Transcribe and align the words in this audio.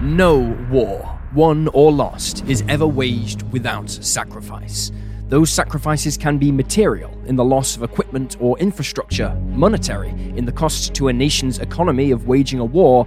No 0.00 0.54
war, 0.70 1.18
won 1.34 1.68
or 1.68 1.90
lost, 1.90 2.44
is 2.46 2.62
ever 2.68 2.86
waged 2.86 3.50
without 3.50 3.88
sacrifice. 3.88 4.92
Those 5.28 5.50
sacrifices 5.50 6.18
can 6.18 6.36
be 6.36 6.52
material, 6.52 7.10
in 7.24 7.34
the 7.34 7.44
loss 7.44 7.76
of 7.76 7.82
equipment 7.82 8.36
or 8.38 8.58
infrastructure, 8.58 9.34
monetary, 9.52 10.10
in 10.10 10.44
the 10.44 10.52
cost 10.52 10.94
to 10.96 11.08
a 11.08 11.12
nation's 11.14 11.60
economy 11.60 12.10
of 12.10 12.26
waging 12.26 12.58
a 12.58 12.64
war, 12.64 13.06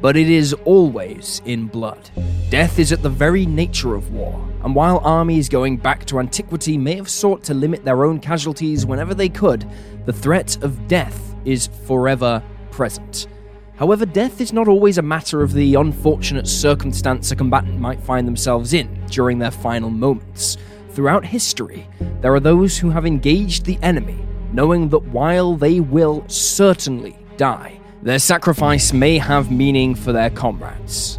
but 0.00 0.16
it 0.16 0.28
is 0.28 0.52
always 0.64 1.40
in 1.44 1.68
blood. 1.68 2.10
Death 2.50 2.80
is 2.80 2.90
at 2.90 3.02
the 3.02 3.08
very 3.08 3.46
nature 3.46 3.94
of 3.94 4.12
war, 4.12 4.34
and 4.64 4.74
while 4.74 4.98
armies 5.04 5.48
going 5.48 5.76
back 5.76 6.04
to 6.06 6.18
antiquity 6.18 6.76
may 6.76 6.96
have 6.96 7.08
sought 7.08 7.44
to 7.44 7.54
limit 7.54 7.84
their 7.84 8.04
own 8.04 8.18
casualties 8.18 8.84
whenever 8.84 9.14
they 9.14 9.28
could, 9.28 9.64
the 10.04 10.12
threat 10.12 10.60
of 10.64 10.88
death 10.88 11.36
is 11.44 11.68
forever 11.86 12.42
present. 12.72 13.28
However, 13.76 14.06
death 14.06 14.40
is 14.40 14.52
not 14.52 14.68
always 14.68 14.98
a 14.98 15.02
matter 15.02 15.42
of 15.42 15.52
the 15.52 15.74
unfortunate 15.74 16.46
circumstance 16.46 17.32
a 17.32 17.36
combatant 17.36 17.80
might 17.80 18.00
find 18.00 18.26
themselves 18.26 18.72
in 18.72 19.04
during 19.06 19.38
their 19.38 19.50
final 19.50 19.90
moments. 19.90 20.56
Throughout 20.90 21.24
history, 21.24 21.88
there 22.20 22.32
are 22.34 22.40
those 22.40 22.78
who 22.78 22.90
have 22.90 23.04
engaged 23.04 23.64
the 23.64 23.78
enemy, 23.82 24.24
knowing 24.52 24.88
that 24.90 25.02
while 25.06 25.56
they 25.56 25.80
will 25.80 26.24
certainly 26.28 27.16
die, 27.36 27.80
their 28.02 28.20
sacrifice 28.20 28.92
may 28.92 29.18
have 29.18 29.50
meaning 29.50 29.94
for 29.96 30.12
their 30.12 30.30
comrades. 30.30 31.18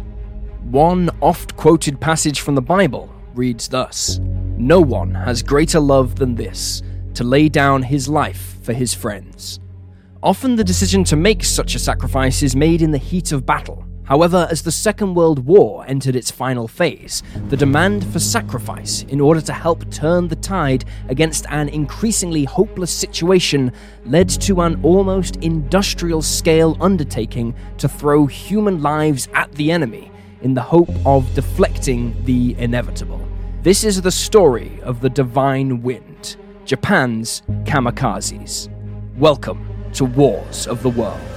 One 0.70 1.10
oft 1.20 1.56
quoted 1.56 2.00
passage 2.00 2.40
from 2.40 2.54
the 2.54 2.62
Bible 2.62 3.12
reads 3.34 3.68
thus 3.68 4.18
No 4.56 4.80
one 4.80 5.14
has 5.14 5.42
greater 5.42 5.78
love 5.78 6.16
than 6.16 6.34
this, 6.34 6.82
to 7.14 7.24
lay 7.24 7.50
down 7.50 7.82
his 7.82 8.08
life 8.08 8.56
for 8.62 8.72
his 8.72 8.94
friends. 8.94 9.60
Often 10.26 10.56
the 10.56 10.64
decision 10.64 11.04
to 11.04 11.14
make 11.14 11.44
such 11.44 11.76
a 11.76 11.78
sacrifice 11.78 12.42
is 12.42 12.56
made 12.56 12.82
in 12.82 12.90
the 12.90 12.98
heat 12.98 13.30
of 13.30 13.46
battle, 13.46 13.84
However, 14.02 14.48
as 14.50 14.62
the 14.62 14.72
Second 14.72 15.14
World 15.14 15.46
War 15.46 15.84
entered 15.86 16.16
its 16.16 16.32
final 16.32 16.66
phase, 16.66 17.22
the 17.48 17.56
demand 17.56 18.04
for 18.12 18.18
sacrifice 18.18 19.04
in 19.04 19.20
order 19.20 19.40
to 19.40 19.52
help 19.52 19.88
turn 19.92 20.26
the 20.26 20.36
tide 20.36 20.84
against 21.08 21.46
an 21.50 21.68
increasingly 21.68 22.44
hopeless 22.44 22.92
situation 22.92 23.72
led 24.04 24.28
to 24.28 24.62
an 24.62 24.80
almost 24.84 25.36
industrial 25.36 26.22
scale 26.22 26.76
undertaking 26.80 27.54
to 27.78 27.88
throw 27.88 28.26
human 28.26 28.82
lives 28.82 29.28
at 29.34 29.50
the 29.52 29.70
enemy 29.70 30.10
in 30.42 30.54
the 30.54 30.62
hope 30.62 30.90
of 31.04 31.32
deflecting 31.34 32.16
the 32.24 32.56
inevitable. 32.58 33.28
This 33.62 33.84
is 33.84 34.02
the 34.02 34.12
story 34.12 34.80
of 34.82 35.00
the 35.00 35.10
Divine 35.10 35.82
Wind, 35.82 36.36
Japan's 36.64 37.42
kamikazes. 37.64 38.68
Welcome 39.18 39.75
to 39.96 40.04
Wars 40.04 40.66
of 40.66 40.82
the 40.82 40.90
World. 40.90 41.35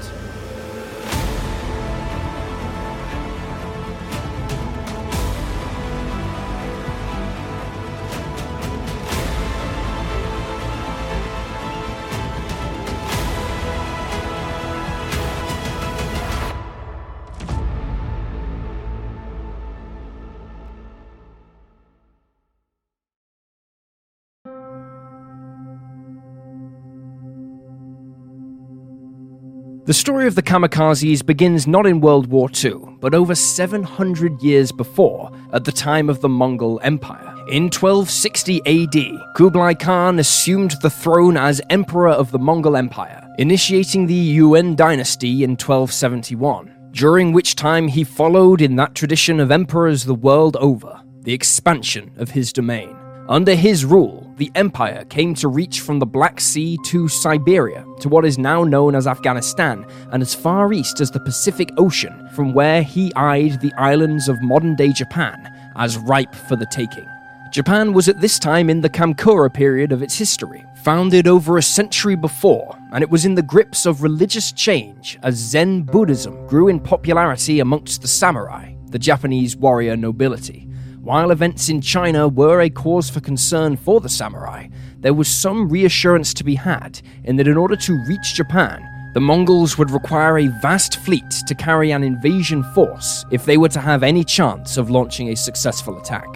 The 29.89 29.95
story 29.95 30.27
of 30.27 30.35
the 30.35 30.43
kamikazes 30.43 31.25
begins 31.25 31.65
not 31.65 31.87
in 31.87 31.99
World 31.99 32.27
War 32.27 32.47
II, 32.63 32.75
but 32.99 33.15
over 33.15 33.33
700 33.33 34.39
years 34.39 34.71
before, 34.71 35.31
at 35.51 35.63
the 35.63 35.71
time 35.71 36.11
of 36.11 36.21
the 36.21 36.29
Mongol 36.29 36.79
Empire. 36.83 37.33
In 37.47 37.71
1260 37.71 38.61
AD, 38.67 39.33
Kublai 39.35 39.73
Khan 39.73 40.19
assumed 40.19 40.75
the 40.83 40.91
throne 40.91 41.35
as 41.37 41.59
Emperor 41.71 42.09
of 42.09 42.29
the 42.29 42.37
Mongol 42.37 42.77
Empire, 42.77 43.27
initiating 43.39 44.05
the 44.05 44.13
Yuan 44.13 44.75
dynasty 44.75 45.43
in 45.43 45.53
1271, 45.53 46.91
during 46.91 47.31
which 47.33 47.55
time 47.55 47.87
he 47.87 48.03
followed 48.03 48.61
in 48.61 48.75
that 48.75 48.93
tradition 48.93 49.39
of 49.39 49.49
emperors 49.49 50.03
the 50.03 50.13
world 50.13 50.55
over, 50.57 51.01
the 51.21 51.33
expansion 51.33 52.11
of 52.17 52.29
his 52.29 52.53
domain. 52.53 52.95
Under 53.29 53.53
his 53.53 53.85
rule, 53.85 54.27
the 54.37 54.51
empire 54.55 55.05
came 55.05 55.35
to 55.35 55.49
reach 55.49 55.81
from 55.81 55.99
the 55.99 56.05
Black 56.07 56.41
Sea 56.41 56.79
to 56.85 57.07
Siberia, 57.07 57.85
to 57.99 58.09
what 58.09 58.25
is 58.25 58.39
now 58.39 58.63
known 58.63 58.95
as 58.95 59.05
Afghanistan, 59.05 59.85
and 60.11 60.23
as 60.23 60.33
far 60.33 60.73
east 60.73 60.99
as 60.99 61.11
the 61.11 61.19
Pacific 61.19 61.69
Ocean, 61.77 62.27
from 62.33 62.55
where 62.55 62.81
he 62.81 63.13
eyed 63.15 63.61
the 63.61 63.71
islands 63.73 64.29
of 64.29 64.41
modern 64.41 64.75
day 64.75 64.91
Japan 64.91 65.55
as 65.75 65.99
ripe 65.99 66.33
for 66.33 66.55
the 66.55 66.65
taking. 66.71 67.05
Japan 67.51 67.93
was 67.93 68.09
at 68.09 68.19
this 68.19 68.39
time 68.39 68.67
in 68.67 68.81
the 68.81 68.89
Kamakura 68.89 69.53
period 69.53 69.91
of 69.91 70.01
its 70.01 70.17
history, 70.17 70.65
founded 70.81 71.27
over 71.27 71.59
a 71.59 71.61
century 71.61 72.15
before, 72.15 72.75
and 72.93 73.03
it 73.03 73.11
was 73.11 73.25
in 73.25 73.35
the 73.35 73.43
grips 73.43 73.85
of 73.85 74.01
religious 74.01 74.51
change 74.51 75.19
as 75.21 75.35
Zen 75.35 75.83
Buddhism 75.83 76.47
grew 76.47 76.67
in 76.67 76.79
popularity 76.79 77.59
amongst 77.59 78.01
the 78.01 78.07
samurai, 78.07 78.73
the 78.87 78.97
Japanese 78.97 79.55
warrior 79.55 79.95
nobility. 79.95 80.68
While 81.01 81.31
events 81.31 81.69
in 81.69 81.79
China 81.79 82.27
were 82.27 82.59
a 82.59 82.69
cause 82.69 83.09
for 83.09 83.21
concern 83.21 83.77
for 83.77 84.01
the 84.01 84.09
samurai, 84.09 84.67
there 84.99 85.13
was 85.13 85.29
some 85.29 85.69
reassurance 85.69 86.33
to 86.33 86.43
be 86.43 86.55
had 86.55 87.01
in 87.23 87.37
that 87.37 87.47
in 87.47 87.55
order 87.55 87.77
to 87.77 88.03
reach 88.05 88.35
Japan, 88.35 88.85
the 89.13 89.21
Mongols 89.21 89.77
would 89.77 89.91
require 89.91 90.37
a 90.37 90.47
vast 90.61 90.97
fleet 90.97 91.29
to 91.47 91.55
carry 91.55 91.91
an 91.91 92.03
invasion 92.03 92.63
force 92.75 93.25
if 93.31 93.45
they 93.45 93.55
were 93.55 93.69
to 93.69 93.79
have 93.79 94.03
any 94.03 94.25
chance 94.25 94.75
of 94.75 94.89
launching 94.89 95.29
a 95.29 95.37
successful 95.37 95.97
attack. 95.97 96.27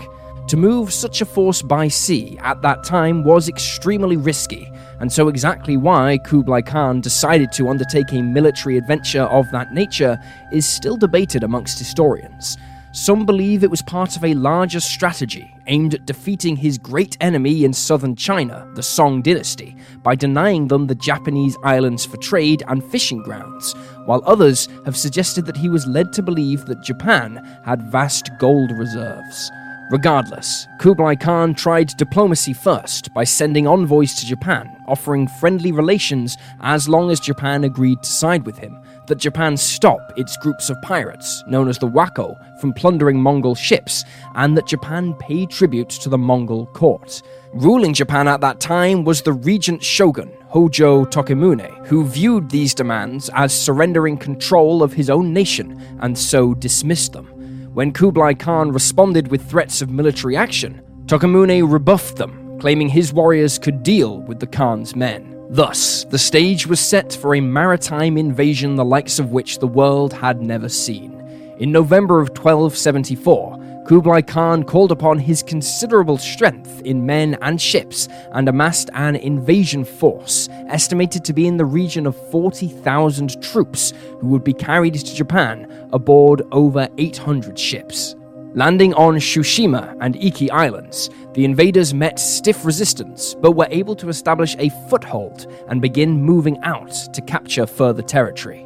To 0.48 0.58
move 0.58 0.94
such 0.94 1.20
a 1.20 1.26
force 1.26 1.62
by 1.62 1.90
sea 1.90 2.38
at 2.42 2.62
that 2.62 2.86
time 2.86 3.26
was 3.26 3.50
extremely 3.50 4.16
risky, 4.16 4.72
and 5.02 5.12
so 5.12 5.28
exactly 5.28 5.76
why 5.76 6.20
Kublai 6.20 6.62
Khan 6.62 7.02
decided 7.02 7.52
to 7.54 7.68
undertake 7.68 8.14
a 8.14 8.22
military 8.22 8.78
adventure 8.78 9.24
of 9.24 9.52
that 9.52 9.74
nature 9.74 10.18
is 10.54 10.66
still 10.66 10.96
debated 10.96 11.44
amongst 11.44 11.80
historians. 11.80 12.58
Some 12.96 13.26
believe 13.26 13.64
it 13.64 13.72
was 13.72 13.82
part 13.82 14.16
of 14.16 14.24
a 14.24 14.36
larger 14.36 14.80
strategy 14.80 15.52
aimed 15.66 15.96
at 15.96 16.06
defeating 16.06 16.56
his 16.56 16.78
great 16.78 17.18
enemy 17.20 17.66
in 17.66 17.74
southern 17.74 18.16
China, 18.16 18.70
the 18.76 18.84
Song 18.84 19.24
dynasty, 19.24 19.76
by 20.04 20.14
denying 20.14 20.68
them 20.68 20.86
the 20.86 20.94
Japanese 20.94 21.58
islands 21.64 22.06
for 22.06 22.18
trade 22.18 22.62
and 22.68 22.84
fishing 22.84 23.24
grounds, 23.24 23.74
while 24.06 24.22
others 24.28 24.70
have 24.86 24.96
suggested 24.96 25.48
that 25.48 25.58
he 25.58 25.70
was 25.70 25.88
led 25.88 26.14
to 26.14 26.22
believe 26.22 26.68
that 26.68 26.84
Japan 26.84 27.44
had 27.66 27.92
vast 27.92 28.30
gold 28.38 28.70
reserves. 28.70 29.50
Regardless, 29.94 30.68
Kublai 30.80 31.14
Khan 31.14 31.54
tried 31.54 31.96
diplomacy 31.98 32.52
first 32.52 33.14
by 33.14 33.24
sending 33.24 33.68
envoys 33.68 34.16
to 34.16 34.26
Japan, 34.26 34.76
offering 34.88 35.28
friendly 35.40 35.72
relations 35.72 36.36
as 36.62 36.90
long 36.90 37.12
as 37.12 37.20
Japan 37.20 37.64
agreed 37.64 38.02
to 38.02 38.10
side 38.10 38.44
with 38.44 38.58
him, 38.58 38.76
that 39.06 39.20
Japan 39.20 39.56
stop 39.56 40.12
its 40.18 40.36
groups 40.38 40.72
of 40.72 40.82
pirates, 40.82 41.44
known 41.46 41.70
as 41.70 41.78
the 41.78 41.86
Wako, 41.86 42.36
from 42.60 42.74
plundering 42.74 43.22
Mongol 43.22 43.54
ships, 43.54 44.04
and 44.34 44.58
that 44.58 44.66
Japan 44.66 45.14
pay 45.20 45.46
tribute 45.46 45.90
to 45.90 46.10
the 46.10 46.18
Mongol 46.18 46.66
court. 46.66 47.22
Ruling 47.54 47.94
Japan 47.94 48.28
at 48.28 48.42
that 48.42 48.60
time 48.60 49.04
was 49.04 49.22
the 49.22 49.34
regent 49.34 49.84
shogun, 49.84 50.32
Hojo 50.48 51.06
Tokimune, 51.06 51.86
who 51.86 52.08
viewed 52.08 52.50
these 52.50 52.74
demands 52.74 53.30
as 53.36 53.54
surrendering 53.54 54.18
control 54.18 54.82
of 54.82 54.94
his 54.94 55.12
own 55.12 55.34
nation 55.34 55.80
and 56.00 56.18
so 56.18 56.56
dismissed 56.56 57.14
them. 57.14 57.33
When 57.74 57.92
Kublai 57.92 58.36
Khan 58.36 58.72
responded 58.72 59.30
with 59.30 59.50
threats 59.50 59.82
of 59.82 59.90
military 59.90 60.38
action, 60.38 60.80
Tokimune 61.08 61.68
rebuffed 61.68 62.18
them, 62.18 62.60
claiming 62.60 62.88
his 62.88 63.12
warriors 63.12 63.58
could 63.58 63.82
deal 63.82 64.20
with 64.22 64.40
the 64.40 64.46
Khan's 64.46 64.96
men. 64.96 65.36
Thus, 65.50 66.04
the 66.04 66.20
stage 66.20 66.68
was 66.68 66.80
set 66.80 67.14
for 67.14 67.34
a 67.34 67.42
maritime 67.42 68.16
invasion 68.16 68.76
the 68.76 68.86
likes 68.86 69.18
of 69.18 69.32
which 69.32 69.58
the 69.58 69.66
world 69.66 70.14
had 70.14 70.40
never 70.40 70.70
seen. 70.70 71.20
In 71.58 71.72
November 71.72 72.20
of 72.20 72.30
1274, 72.30 73.63
Kublai 73.86 74.22
Khan 74.22 74.64
called 74.64 74.94
upon 74.94 75.20
his 75.20 75.44
considerable 75.44 76.18
strength 76.18 76.82
in 76.84 77.06
men 77.06 77.38
and 77.42 77.62
ships 77.62 78.08
and 78.32 78.48
amassed 78.48 78.90
an 78.94 79.18
invasion 79.18 79.84
force, 79.84 80.48
estimated 80.70 81.26
to 81.26 81.34
be 81.34 81.48
in 81.48 81.58
the 81.58 81.66
region 81.66 82.08
of 82.08 82.16
40,000 82.32 83.42
troops, 83.44 83.92
who 84.22 84.28
would 84.28 84.44
be 84.44 84.54
carried 84.54 84.94
to 84.94 85.16
Japan 85.16 85.90
aboard 85.92 86.44
over 86.54 86.88
800 86.98 87.60
ships. 87.60 88.16
Landing 88.54 88.94
on 88.94 89.16
Tsushima 89.16 89.98
and 90.00 90.16
Iki 90.16 90.50
Islands, 90.52 91.10
the 91.34 91.44
invaders 91.44 91.94
met 91.94 92.20
stiff 92.20 92.64
resistance 92.64 93.36
but 93.42 93.52
were 93.52 93.68
able 93.70 93.98
to 93.98 94.08
establish 94.08 94.56
a 94.60 94.70
foothold 94.90 95.52
and 95.68 95.82
begin 95.82 96.22
moving 96.22 96.58
out 96.64 96.94
to 97.14 97.22
capture 97.22 97.66
further 97.66 98.02
territory. 98.02 98.66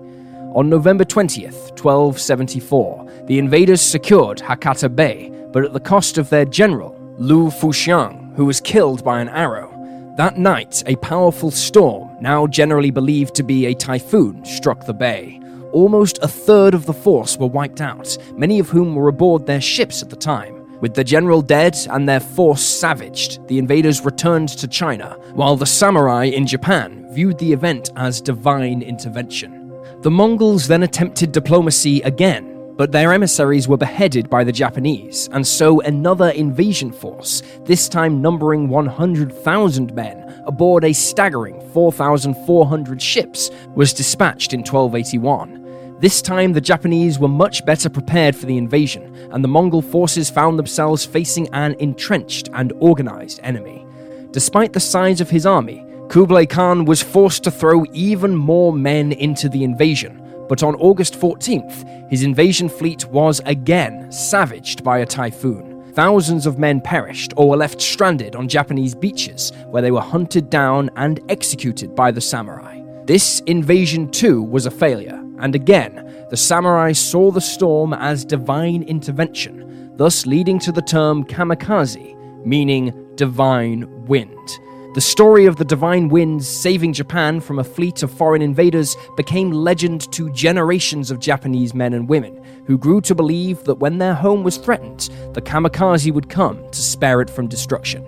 On 0.53 0.69
November 0.69 1.05
20th, 1.05 1.71
1274, 1.79 3.06
the 3.27 3.39
invaders 3.39 3.81
secured 3.81 4.37
Hakata 4.37 4.93
Bay, 4.95 5.31
but 5.51 5.65
at 5.65 5.73
the 5.73 5.79
cost 5.79 6.17
of 6.17 6.29
their 6.29 6.45
general, 6.45 6.95
Lu 7.17 7.49
Fuxiang, 7.49 8.33
who 8.35 8.45
was 8.45 8.61
killed 8.61 9.03
by 9.03 9.19
an 9.19 9.27
arrow. 9.29 9.73
That 10.17 10.37
night, 10.37 10.81
a 10.85 10.95
powerful 10.95 11.51
storm, 11.51 12.09
now 12.21 12.47
generally 12.47 12.89
believed 12.89 13.35
to 13.35 13.43
be 13.43 13.65
a 13.65 13.75
typhoon, 13.75 14.45
struck 14.45 14.85
the 14.85 14.93
bay. 14.93 15.41
almost 15.71 16.19
a 16.21 16.27
third 16.27 16.73
of 16.73 16.85
the 16.85 16.93
force 16.93 17.37
were 17.37 17.47
wiped 17.47 17.81
out, 17.81 18.17
many 18.35 18.59
of 18.59 18.69
whom 18.69 18.95
were 18.95 19.09
aboard 19.09 19.45
their 19.45 19.61
ships 19.61 20.01
at 20.01 20.09
the 20.09 20.15
time. 20.15 20.55
With 20.79 20.93
the 20.93 21.03
general 21.03 21.41
dead 21.41 21.77
and 21.89 22.07
their 22.07 22.19
force 22.19 22.63
savaged, 22.63 23.47
the 23.47 23.57
invaders 23.57 24.05
returned 24.05 24.49
to 24.49 24.67
China, 24.67 25.17
while 25.33 25.55
the 25.55 25.65
samurai 25.65 26.25
in 26.25 26.47
Japan 26.47 27.07
viewed 27.11 27.37
the 27.39 27.51
event 27.51 27.91
as 27.95 28.21
divine 28.21 28.81
intervention. 28.81 29.71
The 30.01 30.11
Mongols 30.11 30.67
then 30.67 30.83
attempted 30.83 31.31
diplomacy 31.31 32.01
again, 32.01 32.56
but 32.77 32.91
their 32.91 33.11
emissaries 33.11 33.67
were 33.67 33.77
beheaded 33.77 34.29
by 34.29 34.43
the 34.43 34.51
Japanese, 34.51 35.27
and 35.33 35.45
so 35.45 35.81
another 35.81 36.29
invasion 36.29 36.91
force, 36.91 37.41
this 37.65 37.89
time 37.89 38.21
numbering 38.21 38.69
100,000 38.69 39.93
men, 39.95 40.43
aboard 40.45 40.83
a 40.85 40.93
staggering 40.93 41.59
4,400 41.71 43.01
ships, 43.01 43.49
was 43.75 43.93
dispatched 43.93 44.53
in 44.53 44.59
1281. 44.59 45.97
This 45.99 46.21
time, 46.21 46.53
the 46.53 46.61
Japanese 46.61 47.17
were 47.17 47.27
much 47.27 47.65
better 47.65 47.89
prepared 47.89 48.35
for 48.35 48.45
the 48.45 48.57
invasion, 48.57 49.15
and 49.31 49.43
the 49.43 49.47
Mongol 49.47 49.81
forces 49.81 50.29
found 50.29 50.59
themselves 50.59 51.03
facing 51.03 51.49
an 51.53 51.75
entrenched 51.79 52.49
and 52.53 52.71
organized 52.79 53.39
enemy. 53.41 53.83
Despite 54.29 54.73
the 54.73 54.79
size 54.79 55.19
of 55.19 55.31
his 55.31 55.47
army, 55.47 55.83
Kublai 56.09 56.45
Khan 56.45 56.85
was 56.85 57.01
forced 57.01 57.43
to 57.45 57.51
throw 57.51 57.83
even 57.91 58.35
more 58.35 58.71
men 58.71 59.11
into 59.11 59.49
the 59.49 59.63
invasion, 59.63 60.21
but 60.47 60.63
on 60.63 60.75
August 60.75 61.13
14th, 61.13 62.09
his 62.09 62.23
invasion 62.23 62.69
fleet 62.69 63.05
was 63.07 63.41
again 63.45 64.11
savaged 64.11 64.83
by 64.83 64.99
a 64.99 65.05
typhoon. 65.05 65.91
Thousands 65.93 66.45
of 66.45 66.59
men 66.59 66.79
perished 66.79 67.33
or 67.37 67.49
were 67.49 67.57
left 67.57 67.81
stranded 67.81 68.35
on 68.35 68.47
Japanese 68.47 68.93
beaches, 68.93 69.51
where 69.67 69.81
they 69.81 69.91
were 69.91 70.01
hunted 70.01 70.49
down 70.49 70.89
and 70.95 71.19
executed 71.29 71.95
by 71.95 72.11
the 72.11 72.21
samurai. 72.21 72.81
This 73.05 73.39
invasion 73.47 74.11
too 74.11 74.43
was 74.43 74.65
a 74.65 74.71
failure, 74.71 75.23
and 75.39 75.55
again, 75.55 76.25
the 76.29 76.37
samurai 76.37 76.91
saw 76.91 77.31
the 77.31 77.41
storm 77.41 77.93
as 77.93 78.25
divine 78.25 78.83
intervention, 78.83 79.95
thus 79.97 80.25
leading 80.25 80.59
to 80.59 80.71
the 80.71 80.81
term 80.81 81.23
kamikaze, 81.23 82.15
meaning 82.45 82.93
divine 83.15 84.05
wind. 84.05 84.49
The 84.97 85.01
story 85.01 85.45
of 85.45 85.57
the 85.57 85.63
divine 85.63 86.09
winds 86.09 86.47
saving 86.47 86.93
Japan 86.93 87.39
from 87.39 87.59
a 87.59 87.63
fleet 87.63 88.01
of 88.01 88.09
foreign 88.09 88.41
invaders 88.41 88.97
became 89.15 89.51
legend 89.51 90.11
to 90.13 90.31
generations 90.31 91.11
of 91.11 91.19
Japanese 91.19 91.75
men 91.75 91.93
and 91.93 92.09
women, 92.09 92.43
who 92.65 92.79
grew 92.79 92.99
to 93.01 93.13
believe 93.13 93.63
that 93.65 93.75
when 93.75 93.99
their 93.99 94.15
home 94.15 94.43
was 94.43 94.57
threatened, 94.57 95.11
the 95.33 95.41
kamikaze 95.43 96.11
would 96.11 96.29
come 96.29 96.67
to 96.71 96.81
spare 96.81 97.21
it 97.21 97.29
from 97.29 97.45
destruction. 97.45 98.03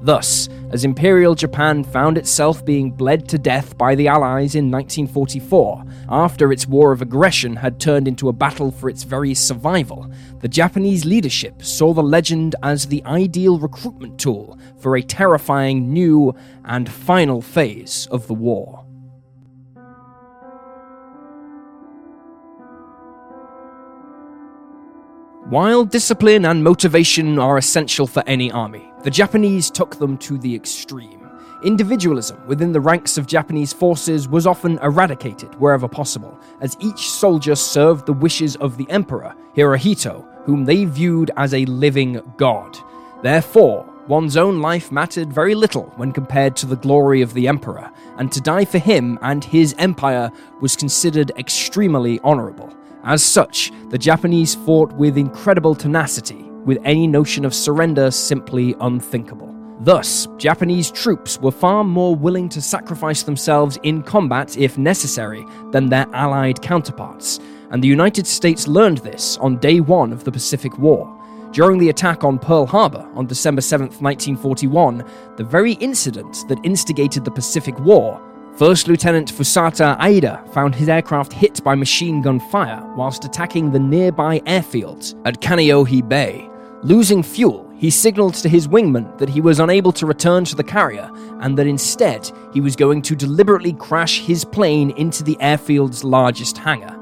Thus, 0.00 0.48
as 0.70 0.84
Imperial 0.84 1.34
Japan 1.34 1.82
found 1.82 2.18
itself 2.18 2.64
being 2.64 2.92
bled 2.92 3.28
to 3.30 3.38
death 3.38 3.76
by 3.76 3.96
the 3.96 4.06
Allies 4.06 4.54
in 4.54 4.70
1944, 4.70 5.84
after 6.08 6.52
its 6.52 6.68
war 6.68 6.92
of 6.92 7.02
aggression 7.02 7.56
had 7.56 7.80
turned 7.80 8.06
into 8.06 8.28
a 8.28 8.32
battle 8.32 8.70
for 8.70 8.88
its 8.88 9.02
very 9.02 9.34
survival, 9.34 10.10
the 10.40 10.48
Japanese 10.48 11.04
leadership 11.04 11.64
saw 11.64 11.92
the 11.92 12.02
legend 12.02 12.54
as 12.62 12.86
the 12.86 13.04
ideal 13.04 13.58
recruitment 13.58 14.20
tool 14.20 14.56
for 14.78 14.96
a 14.96 15.02
terrifying 15.02 15.92
new 15.92 16.32
and 16.64 16.88
final 16.88 17.42
phase 17.42 18.06
of 18.12 18.28
the 18.28 18.34
war. 18.34 18.84
While 25.48 25.86
discipline 25.86 26.44
and 26.44 26.62
motivation 26.62 27.38
are 27.38 27.56
essential 27.56 28.06
for 28.06 28.22
any 28.26 28.52
army, 28.52 28.87
the 29.02 29.10
Japanese 29.10 29.70
took 29.70 29.96
them 29.96 30.18
to 30.18 30.38
the 30.38 30.54
extreme. 30.54 31.28
Individualism 31.64 32.40
within 32.46 32.72
the 32.72 32.80
ranks 32.80 33.18
of 33.18 33.26
Japanese 33.26 33.72
forces 33.72 34.28
was 34.28 34.46
often 34.46 34.78
eradicated 34.78 35.54
wherever 35.56 35.88
possible, 35.88 36.38
as 36.60 36.76
each 36.80 37.10
soldier 37.10 37.56
served 37.56 38.06
the 38.06 38.12
wishes 38.12 38.54
of 38.56 38.76
the 38.76 38.88
emperor, 38.90 39.34
Hirohito, 39.56 40.24
whom 40.44 40.64
they 40.64 40.84
viewed 40.84 41.30
as 41.36 41.54
a 41.54 41.64
living 41.66 42.20
god. 42.36 42.78
Therefore, 43.22 43.84
one's 44.06 44.36
own 44.36 44.60
life 44.60 44.92
mattered 44.92 45.32
very 45.32 45.54
little 45.54 45.92
when 45.96 46.12
compared 46.12 46.54
to 46.56 46.66
the 46.66 46.76
glory 46.76 47.22
of 47.22 47.34
the 47.34 47.48
emperor, 47.48 47.90
and 48.18 48.30
to 48.32 48.40
die 48.40 48.64
for 48.64 48.78
him 48.78 49.18
and 49.20 49.44
his 49.44 49.74
empire 49.78 50.30
was 50.60 50.76
considered 50.76 51.32
extremely 51.36 52.20
honorable. 52.22 52.72
As 53.04 53.22
such, 53.22 53.72
the 53.90 53.98
Japanese 53.98 54.54
fought 54.54 54.92
with 54.92 55.18
incredible 55.18 55.74
tenacity, 55.74 56.47
with 56.68 56.78
any 56.84 57.06
notion 57.06 57.46
of 57.46 57.54
surrender 57.54 58.10
simply 58.10 58.76
unthinkable. 58.80 59.54
Thus, 59.80 60.28
Japanese 60.36 60.90
troops 60.90 61.40
were 61.40 61.50
far 61.50 61.82
more 61.82 62.14
willing 62.14 62.50
to 62.50 62.60
sacrifice 62.60 63.22
themselves 63.22 63.78
in 63.84 64.02
combat 64.02 64.58
if 64.58 64.76
necessary 64.76 65.46
than 65.70 65.88
their 65.88 66.06
Allied 66.12 66.60
counterparts, 66.60 67.40
and 67.70 67.82
the 67.82 67.88
United 67.88 68.26
States 68.26 68.68
learned 68.68 68.98
this 68.98 69.38
on 69.38 69.56
day 69.56 69.80
one 69.80 70.12
of 70.12 70.24
the 70.24 70.30
Pacific 70.32 70.76
War. 70.78 71.10
During 71.52 71.78
the 71.78 71.88
attack 71.88 72.22
on 72.22 72.38
Pearl 72.38 72.66
Harbor 72.66 73.08
on 73.14 73.26
December 73.26 73.62
7, 73.62 73.86
1941, 73.86 75.04
the 75.36 75.44
very 75.44 75.72
incident 75.74 76.44
that 76.48 76.58
instigated 76.64 77.24
the 77.24 77.30
Pacific 77.30 77.78
War 77.80 78.20
First 78.58 78.88
Lieutenant 78.88 79.32
Fusata 79.32 79.96
Aida 80.00 80.44
found 80.52 80.74
his 80.74 80.88
aircraft 80.88 81.32
hit 81.32 81.62
by 81.62 81.76
machine 81.76 82.20
gun 82.20 82.40
fire 82.40 82.82
whilst 82.96 83.24
attacking 83.24 83.70
the 83.70 83.78
nearby 83.78 84.42
airfield 84.46 85.14
at 85.24 85.40
Kaneohe 85.40 86.06
Bay. 86.08 86.47
Losing 86.84 87.24
fuel, 87.24 87.68
he 87.76 87.90
signaled 87.90 88.34
to 88.34 88.48
his 88.48 88.68
wingman 88.68 89.18
that 89.18 89.28
he 89.28 89.40
was 89.40 89.58
unable 89.58 89.90
to 89.90 90.06
return 90.06 90.44
to 90.44 90.54
the 90.54 90.62
carrier 90.62 91.10
and 91.40 91.58
that 91.58 91.66
instead 91.66 92.30
he 92.54 92.60
was 92.60 92.76
going 92.76 93.02
to 93.02 93.16
deliberately 93.16 93.72
crash 93.72 94.20
his 94.20 94.44
plane 94.44 94.90
into 94.92 95.24
the 95.24 95.36
airfield's 95.40 96.04
largest 96.04 96.56
hangar. 96.56 96.94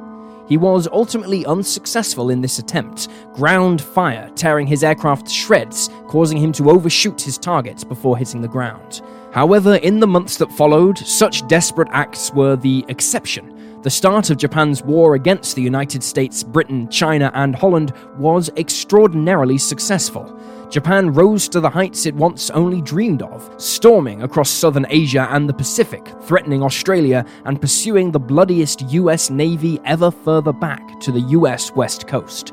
He 0.49 0.57
was 0.57 0.89
ultimately 0.93 1.45
unsuccessful 1.45 2.31
in 2.31 2.41
this 2.41 2.59
attempt, 2.59 3.09
ground 3.35 3.83
fire 3.83 4.31
tearing 4.35 4.67
his 4.67 4.83
aircraft 4.83 5.27
to 5.27 5.33
shreds, 5.33 5.91
causing 6.09 6.39
him 6.39 6.53
to 6.53 6.71
overshoot 6.71 7.21
his 7.21 7.37
target 7.37 7.87
before 7.87 8.17
hitting 8.17 8.41
the 8.41 8.49
ground. 8.49 9.03
However, 9.33 9.77
in 9.77 10.01
the 10.01 10.07
months 10.07 10.39
that 10.39 10.53
followed, 10.53 10.97
such 10.97 11.47
desperate 11.49 11.89
acts 11.91 12.33
were 12.33 12.57
the 12.57 12.83
exception. 12.89 13.56
The 13.87 13.91
start 13.91 14.31
of 14.31 14.37
Japan's 14.37 14.83
war 14.83 15.15
against 15.15 15.55
the 15.55 15.63
United 15.63 16.03
States, 16.03 16.43
Britain, 16.43 16.89
China, 16.89 17.31
and 17.35 17.55
Holland 17.55 17.93
was 18.19 18.51
extraordinarily 18.57 19.59
successful. 19.59 20.37
Japan 20.71 21.13
rose 21.13 21.49
to 21.51 21.61
the 21.61 21.71
heights 21.71 22.05
it 22.05 22.17
once 22.17 22.51
only 22.51 22.83
dreamed 22.83 23.23
of, 23.23 23.49
storming 23.59 24.25
across 24.25 24.51
southern 24.51 24.87
Asia 24.91 25.29
and 25.31 25.49
the 25.49 25.55
Pacific, 25.55 26.05
threatening 26.23 26.65
Australia 26.65 27.25
and 27.45 27.61
pursuing 27.61 28.11
the 28.11 28.19
bloodiest 28.19 28.83
US 28.91 29.31
Navy 29.31 29.79
ever 29.85 30.11
further 30.11 30.53
back 30.53 30.99
to 30.99 31.13
the 31.13 31.21
US 31.21 31.71
West 31.77 32.09
Coast. 32.09 32.53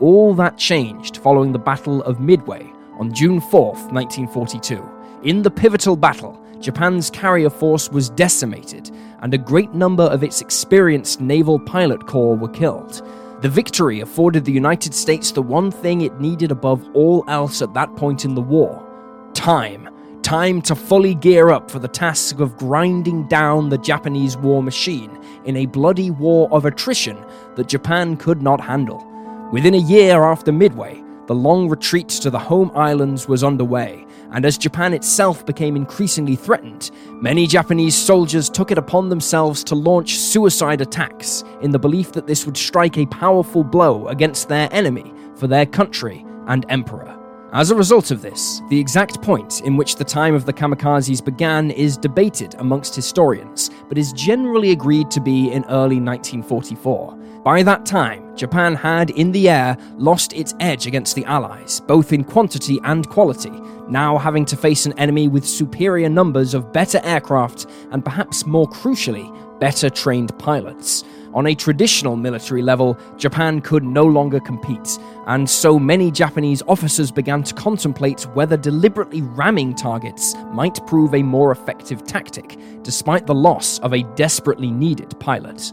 All 0.00 0.34
that 0.34 0.58
changed 0.58 1.18
following 1.18 1.52
the 1.52 1.60
Battle 1.60 2.02
of 2.02 2.18
Midway 2.18 2.68
on 2.98 3.14
June 3.14 3.40
4, 3.40 3.66
1942. 3.92 4.84
In 5.22 5.42
the 5.42 5.50
pivotal 5.52 5.94
battle, 5.94 6.41
Japan's 6.62 7.10
carrier 7.10 7.50
force 7.50 7.90
was 7.90 8.08
decimated, 8.08 8.90
and 9.20 9.34
a 9.34 9.38
great 9.38 9.74
number 9.74 10.04
of 10.04 10.22
its 10.22 10.40
experienced 10.40 11.20
naval 11.20 11.58
pilot 11.58 12.06
corps 12.06 12.36
were 12.36 12.48
killed. 12.48 13.02
The 13.42 13.48
victory 13.48 14.00
afforded 14.00 14.44
the 14.44 14.52
United 14.52 14.94
States 14.94 15.32
the 15.32 15.42
one 15.42 15.72
thing 15.72 16.02
it 16.02 16.20
needed 16.20 16.52
above 16.52 16.88
all 16.94 17.24
else 17.26 17.60
at 17.60 17.74
that 17.74 17.96
point 17.96 18.24
in 18.24 18.36
the 18.36 18.40
war 18.40 18.88
time. 19.34 19.88
Time 20.22 20.62
to 20.62 20.76
fully 20.76 21.16
gear 21.16 21.50
up 21.50 21.68
for 21.68 21.80
the 21.80 21.88
task 21.88 22.38
of 22.38 22.56
grinding 22.56 23.26
down 23.26 23.68
the 23.68 23.78
Japanese 23.78 24.36
war 24.36 24.62
machine 24.62 25.18
in 25.44 25.56
a 25.56 25.66
bloody 25.66 26.12
war 26.12 26.48
of 26.52 26.64
attrition 26.64 27.18
that 27.56 27.66
Japan 27.66 28.16
could 28.16 28.40
not 28.40 28.60
handle. 28.60 29.04
Within 29.52 29.74
a 29.74 29.78
year 29.78 30.22
after 30.22 30.52
Midway, 30.52 31.02
the 31.26 31.34
long 31.34 31.68
retreat 31.68 32.08
to 32.08 32.30
the 32.30 32.38
home 32.38 32.70
islands 32.74 33.26
was 33.26 33.42
underway, 33.42 34.06
and 34.32 34.44
as 34.44 34.56
Japan 34.56 34.94
itself 34.94 35.44
became 35.44 35.76
increasingly 35.76 36.36
threatened, 36.36 36.90
many 37.20 37.46
Japanese 37.46 37.94
soldiers 37.94 38.48
took 38.48 38.70
it 38.70 38.78
upon 38.78 39.08
themselves 39.08 39.62
to 39.64 39.74
launch 39.74 40.18
suicide 40.18 40.80
attacks 40.80 41.44
in 41.60 41.70
the 41.70 41.78
belief 41.78 42.12
that 42.12 42.26
this 42.26 42.46
would 42.46 42.56
strike 42.56 42.96
a 42.96 43.06
powerful 43.06 43.62
blow 43.62 44.08
against 44.08 44.48
their 44.48 44.68
enemy 44.72 45.12
for 45.36 45.46
their 45.46 45.66
country 45.66 46.24
and 46.48 46.64
emperor. 46.68 47.18
As 47.52 47.70
a 47.70 47.76
result 47.76 48.10
of 48.10 48.22
this, 48.22 48.62
the 48.70 48.80
exact 48.80 49.20
point 49.20 49.60
in 49.60 49.76
which 49.76 49.96
the 49.96 50.04
time 50.04 50.34
of 50.34 50.46
the 50.46 50.54
kamikazes 50.54 51.22
began 51.22 51.70
is 51.70 51.98
debated 51.98 52.54
amongst 52.58 52.96
historians, 52.96 53.70
but 53.90 53.98
is 53.98 54.14
generally 54.14 54.70
agreed 54.70 55.10
to 55.10 55.20
be 55.20 55.52
in 55.52 55.62
early 55.66 56.00
1944. 56.00 57.18
By 57.44 57.64
that 57.64 57.84
time, 57.84 58.36
Japan 58.36 58.76
had, 58.76 59.10
in 59.10 59.32
the 59.32 59.48
air, 59.48 59.76
lost 59.96 60.32
its 60.32 60.54
edge 60.60 60.86
against 60.86 61.16
the 61.16 61.24
Allies, 61.24 61.80
both 61.80 62.12
in 62.12 62.22
quantity 62.22 62.78
and 62.84 63.08
quality, 63.08 63.50
now 63.88 64.16
having 64.16 64.44
to 64.44 64.56
face 64.56 64.86
an 64.86 64.96
enemy 64.96 65.26
with 65.26 65.44
superior 65.44 66.08
numbers 66.08 66.54
of 66.54 66.72
better 66.72 67.00
aircraft 67.02 67.66
and 67.90 68.04
perhaps 68.04 68.46
more 68.46 68.68
crucially, 68.68 69.28
better 69.58 69.90
trained 69.90 70.38
pilots. 70.38 71.02
On 71.34 71.48
a 71.48 71.54
traditional 71.54 72.14
military 72.14 72.62
level, 72.62 72.96
Japan 73.16 73.60
could 73.60 73.82
no 73.82 74.04
longer 74.04 74.38
compete, 74.38 74.98
and 75.26 75.50
so 75.50 75.80
many 75.80 76.12
Japanese 76.12 76.62
officers 76.68 77.10
began 77.10 77.42
to 77.42 77.54
contemplate 77.54 78.22
whether 78.34 78.56
deliberately 78.56 79.22
ramming 79.22 79.74
targets 79.74 80.36
might 80.52 80.86
prove 80.86 81.12
a 81.12 81.24
more 81.24 81.50
effective 81.50 82.04
tactic, 82.04 82.56
despite 82.82 83.26
the 83.26 83.34
loss 83.34 83.80
of 83.80 83.94
a 83.94 84.04
desperately 84.14 84.70
needed 84.70 85.18
pilot. 85.18 85.72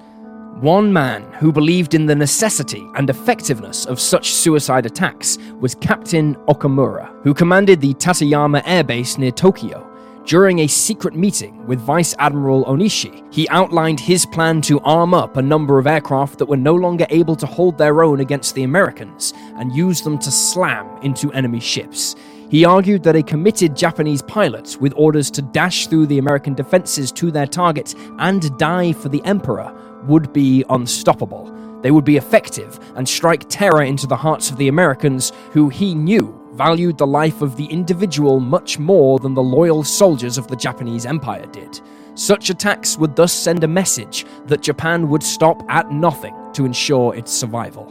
One 0.60 0.92
man 0.92 1.24
who 1.40 1.54
believed 1.54 1.94
in 1.94 2.06
the 2.06 2.16
necessity 2.16 2.86
and 2.96 3.10
effectiveness 3.10 3.86
of 3.86 3.98
such 3.98 4.34
suicide 4.34 4.86
attacks 4.86 5.38
was 5.62 5.74
Captain 5.74 6.36
Okamura, 6.50 7.10
who 7.24 7.34
commanded 7.34 7.80
the 7.80 7.94
Tateyama 7.94 8.64
Air 8.66 8.84
Base 8.84 9.18
near 9.18 9.32
Tokyo. 9.32 9.90
During 10.26 10.60
a 10.60 10.68
secret 10.68 11.16
meeting 11.16 11.66
with 11.66 11.80
Vice 11.80 12.14
Admiral 12.20 12.66
Onishi, 12.66 13.24
he 13.34 13.48
outlined 13.48 14.02
his 14.02 14.26
plan 14.26 14.60
to 14.64 14.82
arm 14.82 15.14
up 15.14 15.38
a 15.38 15.42
number 15.42 15.80
of 15.80 15.88
aircraft 15.88 16.38
that 16.40 16.50
were 16.50 16.58
no 16.58 16.76
longer 16.76 17.08
able 17.10 17.38
to 17.38 17.46
hold 17.46 17.78
their 17.78 18.04
own 18.04 18.20
against 18.20 18.54
the 18.54 18.64
Americans 18.64 19.34
and 19.56 19.74
use 19.74 20.02
them 20.02 20.20
to 20.20 20.30
slam 20.30 20.86
into 21.04 21.32
enemy 21.32 21.62
ships. 21.62 22.18
He 22.50 22.66
argued 22.66 23.04
that 23.04 23.16
a 23.16 23.24
committed 23.24 23.78
Japanese 23.78 24.24
pilot 24.24 24.76
with 24.82 24.94
orders 24.98 25.32
to 25.32 25.42
dash 25.42 25.88
through 25.88 26.08
the 26.08 26.18
American 26.18 26.54
defenses 26.54 27.14
to 27.14 27.32
their 27.32 27.48
target 27.48 27.96
and 28.18 28.58
die 28.58 28.92
for 28.92 29.08
the 29.08 29.24
Emperor 29.24 29.74
would 30.04 30.34
be 30.34 30.64
unstoppable. 30.70 31.50
They 31.82 31.92
would 31.92 32.06
be 32.06 32.18
effective 32.18 32.80
and 32.96 33.08
strike 33.08 33.48
terror 33.50 33.84
into 33.84 34.08
the 34.08 34.16
hearts 34.16 34.50
of 34.50 34.58
the 34.58 34.68
Americans, 34.68 35.32
who 35.52 35.70
he 35.70 35.96
knew 35.96 36.36
valued 36.54 36.98
the 36.98 37.08
life 37.08 37.42
of 37.42 37.56
the 37.56 37.66
individual 37.68 38.42
much 38.42 38.80
more 38.80 39.18
than 39.20 39.34
the 39.34 39.42
loyal 39.42 39.84
soldiers 39.84 40.38
of 40.38 40.48
the 40.48 40.56
Japanese 40.58 41.06
Empire 41.06 41.46
did. 41.48 41.80
Such 42.16 42.50
attacks 42.50 42.98
would 42.98 43.16
thus 43.16 43.32
send 43.32 43.64
a 43.64 43.68
message 43.68 44.26
that 44.48 44.62
Japan 44.62 45.08
would 45.08 45.24
stop 45.24 45.64
at 45.70 45.90
nothing 45.90 46.36
to 46.54 46.66
ensure 46.66 47.16
its 47.16 47.32
survival. 47.32 47.86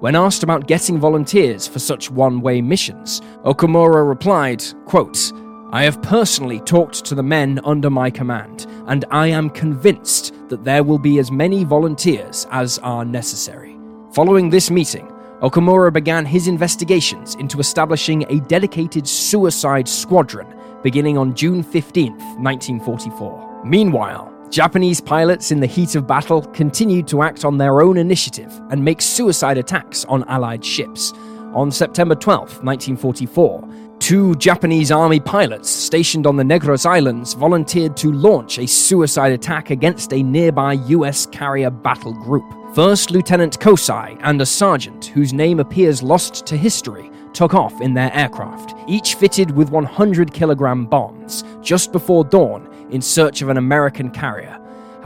When 0.00 0.16
asked 0.16 0.42
about 0.42 0.66
getting 0.66 0.98
volunteers 0.98 1.68
for 1.68 1.78
such 1.78 2.10
one 2.10 2.40
way 2.40 2.60
missions, 2.60 3.20
Okamura 3.44 4.08
replied, 4.08 4.64
quote, 4.84 5.32
I 5.70 5.82
have 5.82 6.00
personally 6.00 6.60
talked 6.60 7.04
to 7.04 7.14
the 7.14 7.22
men 7.22 7.60
under 7.62 7.90
my 7.90 8.08
command, 8.08 8.66
and 8.86 9.04
I 9.10 9.26
am 9.26 9.50
convinced 9.50 10.32
that 10.48 10.64
there 10.64 10.82
will 10.82 10.98
be 10.98 11.18
as 11.18 11.30
many 11.30 11.62
volunteers 11.62 12.46
as 12.50 12.78
are 12.78 13.04
necessary. 13.04 13.76
Following 14.14 14.48
this 14.48 14.70
meeting, 14.70 15.06
Okamura 15.42 15.92
began 15.92 16.24
his 16.24 16.48
investigations 16.48 17.34
into 17.34 17.60
establishing 17.60 18.24
a 18.30 18.40
dedicated 18.40 19.06
suicide 19.06 19.86
squadron 19.86 20.46
beginning 20.82 21.18
on 21.18 21.34
June 21.34 21.62
15, 21.62 22.12
1944. 22.12 23.62
Meanwhile, 23.66 24.32
Japanese 24.48 25.02
pilots 25.02 25.50
in 25.50 25.60
the 25.60 25.66
heat 25.66 25.96
of 25.96 26.06
battle 26.06 26.40
continued 26.54 27.06
to 27.08 27.20
act 27.20 27.44
on 27.44 27.58
their 27.58 27.82
own 27.82 27.98
initiative 27.98 28.58
and 28.70 28.82
make 28.82 29.02
suicide 29.02 29.58
attacks 29.58 30.06
on 30.06 30.24
Allied 30.28 30.64
ships. 30.64 31.12
On 31.54 31.70
September 31.70 32.14
12, 32.14 32.64
1944, 32.64 33.68
Two 33.98 34.34
Japanese 34.36 34.90
army 34.90 35.20
pilots 35.20 35.68
stationed 35.68 36.26
on 36.26 36.36
the 36.36 36.42
Negros 36.42 36.86
Islands 36.86 37.34
volunteered 37.34 37.96
to 37.98 38.12
launch 38.12 38.58
a 38.58 38.66
suicide 38.66 39.32
attack 39.32 39.70
against 39.70 40.12
a 40.12 40.22
nearby 40.22 40.74
US 40.74 41.26
carrier 41.26 41.68
battle 41.70 42.14
group. 42.14 42.44
First 42.74 43.10
Lieutenant 43.10 43.58
Kosai 43.58 44.18
and 44.22 44.40
a 44.40 44.46
sergeant, 44.46 45.06
whose 45.06 45.32
name 45.32 45.58
appears 45.58 46.02
lost 46.02 46.46
to 46.46 46.56
history, 46.56 47.10
took 47.32 47.54
off 47.54 47.80
in 47.80 47.92
their 47.92 48.12
aircraft, 48.14 48.74
each 48.86 49.14
fitted 49.16 49.50
with 49.50 49.70
100 49.70 50.32
kilogram 50.32 50.86
bombs, 50.86 51.44
just 51.60 51.92
before 51.92 52.24
dawn 52.24 52.68
in 52.90 53.02
search 53.02 53.42
of 53.42 53.48
an 53.48 53.56
American 53.58 54.10
carrier. 54.10 54.58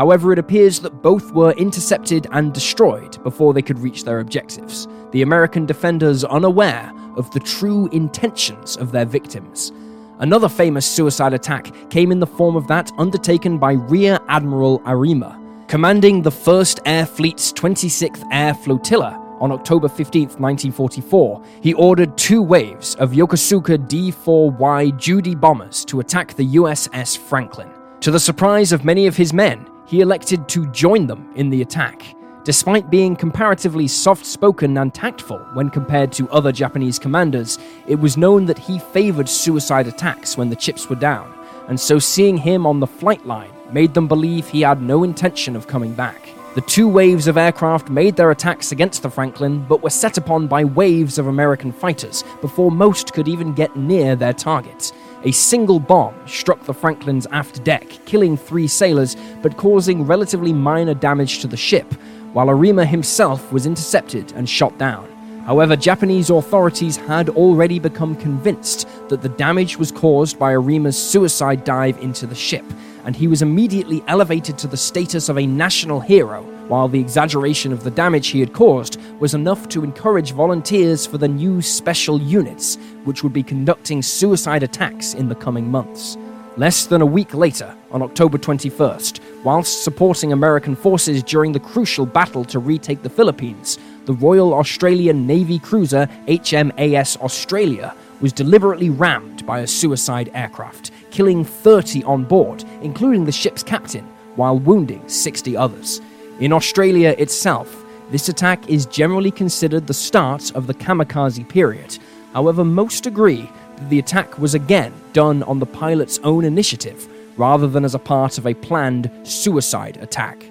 However, 0.02 0.32
it 0.32 0.38
appears 0.40 0.80
that 0.80 1.00
both 1.00 1.30
were 1.30 1.52
intercepted 1.52 2.26
and 2.32 2.52
destroyed 2.52 3.22
before 3.22 3.54
they 3.54 3.62
could 3.62 3.78
reach 3.78 4.02
their 4.02 4.18
objectives, 4.18 4.88
the 5.12 5.22
American 5.22 5.64
defenders 5.64 6.24
unaware 6.24 6.92
of 7.16 7.30
the 7.30 7.38
true 7.38 7.88
intentions 7.92 8.76
of 8.76 8.90
their 8.90 9.04
victims. 9.04 9.70
Another 10.18 10.48
famous 10.48 10.86
suicide 10.86 11.34
attack 11.34 11.72
came 11.88 12.10
in 12.10 12.18
the 12.18 12.26
form 12.26 12.56
of 12.56 12.66
that 12.66 12.90
undertaken 12.98 13.58
by 13.58 13.74
Rear 13.74 14.18
Admiral 14.26 14.82
Arima, 14.86 15.40
commanding 15.68 16.20
the 16.20 16.30
1st 16.30 16.80
Air 16.84 17.06
Fleet's 17.06 17.52
26th 17.52 18.26
Air 18.32 18.54
Flotilla 18.54 19.12
on 19.40 19.52
October 19.52 19.88
15, 19.88 20.22
1944, 20.30 21.44
he 21.60 21.74
ordered 21.74 22.18
two 22.18 22.42
waves 22.42 22.96
of 22.96 23.12
Yokosuka 23.12 23.86
D 23.86 24.10
4Y 24.10 24.98
Judy 24.98 25.36
bombers 25.36 25.84
to 25.84 26.00
attack 26.00 26.34
the 26.34 26.56
USS 26.56 27.16
Franklin. 27.16 27.70
To 28.00 28.10
the 28.10 28.18
surprise 28.18 28.72
of 28.72 28.84
many 28.84 29.06
of 29.06 29.16
his 29.16 29.32
men, 29.32 29.64
he 29.86 30.00
elected 30.00 30.48
to 30.48 30.66
join 30.68 31.06
them 31.06 31.30
in 31.34 31.50
the 31.50 31.62
attack. 31.62 32.14
Despite 32.44 32.90
being 32.90 33.14
comparatively 33.14 33.86
soft 33.86 34.26
spoken 34.26 34.76
and 34.78 34.92
tactful 34.92 35.38
when 35.54 35.70
compared 35.70 36.10
to 36.12 36.28
other 36.30 36.50
Japanese 36.50 36.98
commanders, 36.98 37.58
it 37.86 37.94
was 37.94 38.16
known 38.16 38.46
that 38.46 38.58
he 38.58 38.80
favored 38.80 39.28
suicide 39.28 39.86
attacks 39.86 40.36
when 40.36 40.50
the 40.50 40.56
chips 40.56 40.90
were 40.90 40.96
down, 40.96 41.32
and 41.68 41.78
so 41.78 42.00
seeing 42.00 42.36
him 42.36 42.66
on 42.66 42.80
the 42.80 42.86
flight 42.86 43.24
line 43.26 43.52
made 43.72 43.94
them 43.94 44.08
believe 44.08 44.48
he 44.48 44.62
had 44.62 44.82
no 44.82 45.04
intention 45.04 45.54
of 45.54 45.68
coming 45.68 45.94
back. 45.94 46.30
The 46.54 46.60
two 46.60 46.86
waves 46.86 47.28
of 47.28 47.38
aircraft 47.38 47.88
made 47.88 48.16
their 48.16 48.30
attacks 48.30 48.72
against 48.72 49.02
the 49.02 49.10
Franklin, 49.10 49.64
but 49.66 49.82
were 49.82 49.88
set 49.88 50.18
upon 50.18 50.48
by 50.48 50.64
waves 50.64 51.18
of 51.18 51.28
American 51.28 51.72
fighters 51.72 52.24
before 52.42 52.70
most 52.70 53.14
could 53.14 53.26
even 53.26 53.54
get 53.54 53.74
near 53.74 54.16
their 54.16 54.34
targets. 54.34 54.92
A 55.24 55.30
single 55.30 55.78
bomb 55.78 56.14
struck 56.26 56.64
the 56.64 56.74
Franklin's 56.74 57.28
aft 57.30 57.62
deck, 57.62 57.86
killing 58.06 58.36
three 58.36 58.66
sailors, 58.66 59.16
but 59.40 59.56
causing 59.56 60.04
relatively 60.04 60.52
minor 60.52 60.94
damage 60.94 61.38
to 61.40 61.46
the 61.46 61.56
ship, 61.56 61.94
while 62.32 62.50
Arima 62.50 62.84
himself 62.84 63.52
was 63.52 63.64
intercepted 63.64 64.32
and 64.32 64.48
shot 64.48 64.76
down. 64.78 65.08
However, 65.46 65.76
Japanese 65.76 66.30
authorities 66.30 66.96
had 66.96 67.28
already 67.28 67.78
become 67.78 68.16
convinced 68.16 68.88
that 69.08 69.22
the 69.22 69.28
damage 69.28 69.76
was 69.76 69.92
caused 69.92 70.40
by 70.40 70.52
Arima's 70.52 71.00
suicide 71.00 71.62
dive 71.62 71.98
into 71.98 72.26
the 72.26 72.34
ship, 72.34 72.64
and 73.04 73.14
he 73.14 73.28
was 73.28 73.42
immediately 73.42 74.02
elevated 74.08 74.58
to 74.58 74.66
the 74.66 74.76
status 74.76 75.28
of 75.28 75.38
a 75.38 75.46
national 75.46 76.00
hero, 76.00 76.42
while 76.72 76.88
the 76.88 76.98
exaggeration 76.98 77.70
of 77.70 77.84
the 77.84 77.90
damage 77.90 78.28
he 78.28 78.40
had 78.40 78.54
caused 78.54 78.98
was 79.20 79.34
enough 79.34 79.68
to 79.68 79.84
encourage 79.84 80.32
volunteers 80.32 81.04
for 81.04 81.18
the 81.18 81.28
new 81.28 81.60
special 81.60 82.18
units, 82.18 82.78
which 83.04 83.22
would 83.22 83.34
be 83.34 83.42
conducting 83.42 84.00
suicide 84.00 84.62
attacks 84.62 85.12
in 85.12 85.28
the 85.28 85.34
coming 85.34 85.70
months. 85.70 86.16
Less 86.56 86.86
than 86.86 87.02
a 87.02 87.12
week 87.18 87.34
later, 87.34 87.76
on 87.90 88.00
October 88.00 88.38
21st, 88.38 89.20
whilst 89.44 89.84
supporting 89.84 90.32
American 90.32 90.74
forces 90.74 91.22
during 91.22 91.52
the 91.52 91.60
crucial 91.60 92.06
battle 92.06 92.42
to 92.46 92.58
retake 92.58 93.02
the 93.02 93.10
Philippines, 93.10 93.78
the 94.06 94.14
Royal 94.14 94.54
Australian 94.54 95.26
Navy 95.26 95.58
cruiser 95.58 96.08
HMAS 96.26 97.20
Australia 97.20 97.94
was 98.22 98.32
deliberately 98.32 98.88
rammed 98.88 99.44
by 99.44 99.58
a 99.58 99.66
suicide 99.66 100.30
aircraft, 100.32 100.90
killing 101.10 101.44
30 101.44 102.02
on 102.04 102.24
board, 102.24 102.64
including 102.80 103.26
the 103.26 103.30
ship's 103.30 103.62
captain, 103.62 104.06
while 104.36 104.58
wounding 104.58 105.06
60 105.06 105.54
others. 105.54 106.00
In 106.42 106.52
Australia 106.52 107.14
itself, 107.18 107.84
this 108.10 108.28
attack 108.28 108.68
is 108.68 108.86
generally 108.86 109.30
considered 109.30 109.86
the 109.86 109.94
start 109.94 110.50
of 110.56 110.66
the 110.66 110.74
kamikaze 110.74 111.48
period. 111.48 111.96
However, 112.32 112.64
most 112.64 113.06
agree 113.06 113.48
that 113.76 113.88
the 113.88 114.00
attack 114.00 114.40
was 114.40 114.52
again 114.52 114.92
done 115.12 115.44
on 115.44 115.60
the 115.60 115.66
pilot's 115.66 116.18
own 116.24 116.44
initiative 116.44 117.06
rather 117.36 117.68
than 117.68 117.84
as 117.84 117.94
a 117.94 118.00
part 118.00 118.38
of 118.38 118.46
a 118.48 118.54
planned 118.54 119.08
suicide 119.22 119.98
attack. 119.98 120.44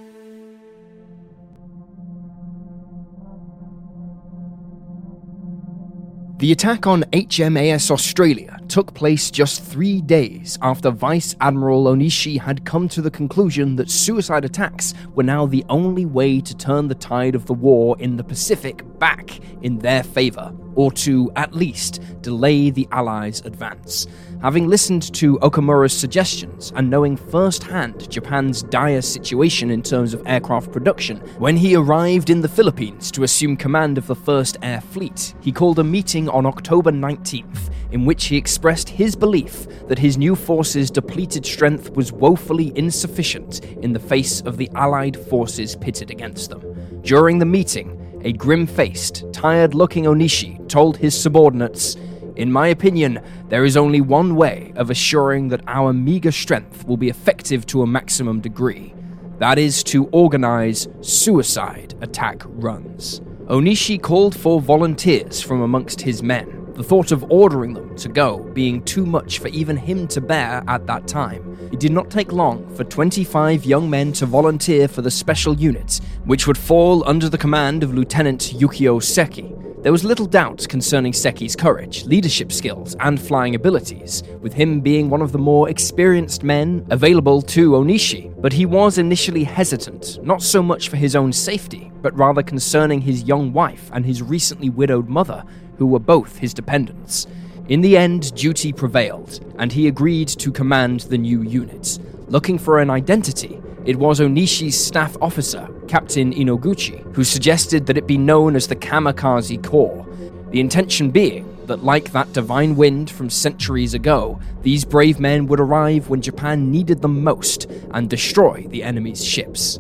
The 6.38 6.54
attack 6.54 6.88
on 6.88 7.04
HMAS 7.12 7.92
Australia 7.92 8.61
took 8.72 8.94
place 8.94 9.30
just 9.30 9.62
three 9.62 10.00
days 10.00 10.58
after 10.62 10.90
Vice 10.92 11.36
Admiral 11.42 11.84
Onishi 11.88 12.40
had 12.40 12.64
come 12.64 12.88
to 12.88 13.02
the 13.02 13.12
conclusion 13.12 13.76
that 13.76 13.90
suicide 13.90 14.46
attacks 14.46 14.94
were 15.14 15.24
now 15.24 15.46
the 15.46 15.66
only 15.68 16.06
way 16.06 16.40
to 16.40 16.56
turn 16.56 16.88
the 16.88 16.96
tide 16.96 17.36
of 17.36 17.46
the 17.48 17.54
war 17.54 17.98
in 18.00 18.16
the 18.16 18.24
Pacific 18.24 18.82
back 18.98 19.42
in 19.62 19.80
their 19.80 20.04
favour, 20.04 20.56
or 20.76 20.90
to, 20.90 21.30
at 21.36 21.54
least, 21.54 22.00
delay 22.22 22.70
the 22.70 22.88
Allies' 22.94 23.42
advance. 23.42 24.08
Having 24.42 24.70
listened 24.70 25.14
to 25.14 25.38
Okamura's 25.40 25.96
suggestions 25.96 26.74
and 26.76 26.90
knowing 26.90 27.16
firsthand 27.16 28.10
Japan's 28.10 28.64
dire 28.64 29.04
situation 29.04 29.70
in 29.70 29.84
terms 29.84 30.16
of 30.16 30.24
aircraft 30.26 30.72
production, 30.72 31.18
when 31.38 31.56
he 31.56 31.76
arrived 31.76 32.32
in 32.32 32.42
the 32.42 32.48
Philippines 32.48 33.12
to 33.12 33.22
assume 33.22 33.56
command 33.56 34.00
of 34.00 34.08
the 34.08 34.16
1st 34.16 34.58
Air 34.64 34.82
Fleet, 34.82 35.36
he 35.42 35.52
called 35.52 35.78
a 35.78 35.84
meeting 35.84 36.28
on 36.28 36.48
October 36.48 36.92
19th 36.92 37.70
in 37.92 38.04
which 38.04 38.26
he 38.26 38.38
expressed 38.38 38.90
his 38.90 39.16
belief 39.16 39.68
that 39.88 40.00
his 40.00 40.18
new 40.18 40.36
forces' 40.36 40.90
depleted 40.90 41.46
strength 41.46 41.92
was 41.92 42.12
woefully 42.12 42.76
insufficient 42.76 43.64
in 43.64 43.94
the 43.94 44.00
face 44.00 44.42
of 44.42 44.58
the 44.58 44.72
Allied 44.74 45.18
forces 45.18 45.76
pitted 45.76 46.10
against 46.10 46.50
them. 46.50 46.62
During 47.02 47.38
the 47.38 47.46
meeting, 47.46 48.22
a 48.24 48.34
grim 48.34 48.66
faced, 48.66 49.26
tired 49.34 49.76
looking 49.76 50.06
Onishi 50.06 50.68
told 50.68 50.98
his 50.98 51.20
subordinates, 51.20 51.96
in 52.36 52.52
my 52.52 52.68
opinion, 52.68 53.20
there 53.50 53.66
is 53.66 53.78
only 53.78 54.02
one 54.02 54.36
way 54.36 54.74
of 54.76 54.90
assuring 54.90 55.50
that 55.50 55.64
our 55.68 55.94
meager 55.94 56.32
strength 56.32 56.86
will 56.86 56.98
be 56.98 57.10
effective 57.10 57.66
to 57.68 57.82
a 57.82 57.88
maximum 57.88 58.42
degree. 58.42 58.94
That 59.40 59.58
is 59.58 59.84
to 59.86 60.06
organize 60.08 60.88
suicide 61.02 61.96
attack 62.02 62.44
runs. 62.46 63.22
Onishi 63.48 64.02
called 64.02 64.36
for 64.36 64.62
volunteers 64.62 65.42
from 65.42 65.62
amongst 65.62 66.00
his 66.00 66.22
men, 66.22 66.72
the 66.76 66.84
thought 66.84 67.12
of 67.12 67.30
ordering 67.32 67.74
them 67.74 67.96
to 67.98 68.08
go 68.08 68.40
being 68.54 68.82
too 68.84 69.06
much 69.06 69.40
for 69.40 69.50
even 69.50 69.76
him 69.76 70.08
to 70.10 70.22
bear 70.22 70.64
at 70.68 70.88
that 70.88 71.08
time. 71.08 71.58
It 71.72 71.80
did 71.80 71.92
not 71.92 72.10
take 72.10 72.32
long 72.32 72.74
for 72.76 72.84
25 72.84 73.66
young 73.66 73.90
men 73.90 74.14
to 74.14 74.26
volunteer 74.26 74.88
for 74.88 75.02
the 75.02 75.12
special 75.12 75.56
unit, 75.56 76.00
which 76.26 76.48
would 76.48 76.58
fall 76.58 77.08
under 77.08 77.28
the 77.28 77.38
command 77.38 77.84
of 77.84 77.94
Lieutenant 77.94 78.54
Yukio 78.56 79.02
Seki. 79.02 79.61
There 79.82 79.92
was 79.92 80.04
little 80.04 80.28
doubt 80.28 80.68
concerning 80.70 81.12
Seki's 81.12 81.56
courage, 81.56 82.06
leadership 82.06 82.52
skills, 82.52 82.96
and 83.00 83.20
flying 83.20 83.56
abilities, 83.56 84.22
with 84.40 84.54
him 84.54 84.80
being 84.80 85.10
one 85.10 85.24
of 85.24 85.32
the 85.32 85.40
more 85.40 85.70
experienced 85.70 86.44
men 86.44 86.86
available 86.92 87.42
to 87.42 87.72
Onishi. 87.72 88.32
But 88.40 88.54
he 88.54 88.68
was 88.68 89.00
initially 89.00 89.44
hesitant, 89.44 90.24
not 90.24 90.44
so 90.44 90.62
much 90.62 90.90
for 90.90 90.98
his 90.98 91.16
own 91.16 91.34
safety, 91.34 91.92
but 92.04 92.16
rather 92.16 92.44
concerning 92.44 93.02
his 93.02 93.24
young 93.24 93.54
wife 93.54 93.90
and 93.92 94.06
his 94.06 94.22
recently 94.22 94.70
widowed 94.70 95.10
mother, 95.10 95.44
who 95.80 95.88
were 95.88 95.98
both 95.98 96.38
his 96.38 96.54
dependents. 96.54 97.26
In 97.68 97.82
the 97.82 97.98
end, 97.98 98.36
duty 98.36 98.72
prevailed, 98.72 99.40
and 99.58 99.72
he 99.72 99.88
agreed 99.88 100.28
to 100.28 100.52
command 100.52 101.02
the 101.02 101.18
new 101.18 101.42
unit. 101.42 101.98
Looking 102.28 102.60
for 102.60 102.82
an 102.82 102.92
identity, 102.92 103.60
it 103.84 103.96
was 103.96 104.20
Onishi's 104.20 104.80
staff 104.80 105.18
officer, 105.22 105.68
Captain 105.92 106.32
Inoguchi, 106.32 107.02
who 107.14 107.26
suggested 107.26 107.86
that 107.86 107.98
it 107.98 108.08
be 108.08 108.18
known 108.18 108.56
as 108.56 108.66
the 108.66 108.78
Kamikaze 108.78 109.62
Corps, 109.62 110.08
the 110.52 110.62
intention 110.62 111.12
being 111.12 111.46
that, 111.66 111.84
like 111.84 112.14
that 112.14 112.32
divine 112.32 112.78
wind 112.78 113.12
from 113.12 113.30
centuries 113.30 113.94
ago, 113.94 114.40
these 114.62 114.86
brave 114.86 115.20
men 115.20 115.48
would 115.48 115.60
arrive 115.60 116.08
when 116.08 116.22
Japan 116.22 116.72
needed 116.72 117.02
them 117.02 117.22
most 117.22 117.70
and 117.92 118.10
destroy 118.10 118.66
the 118.70 118.84
enemy's 118.84 119.22
ships. 119.22 119.80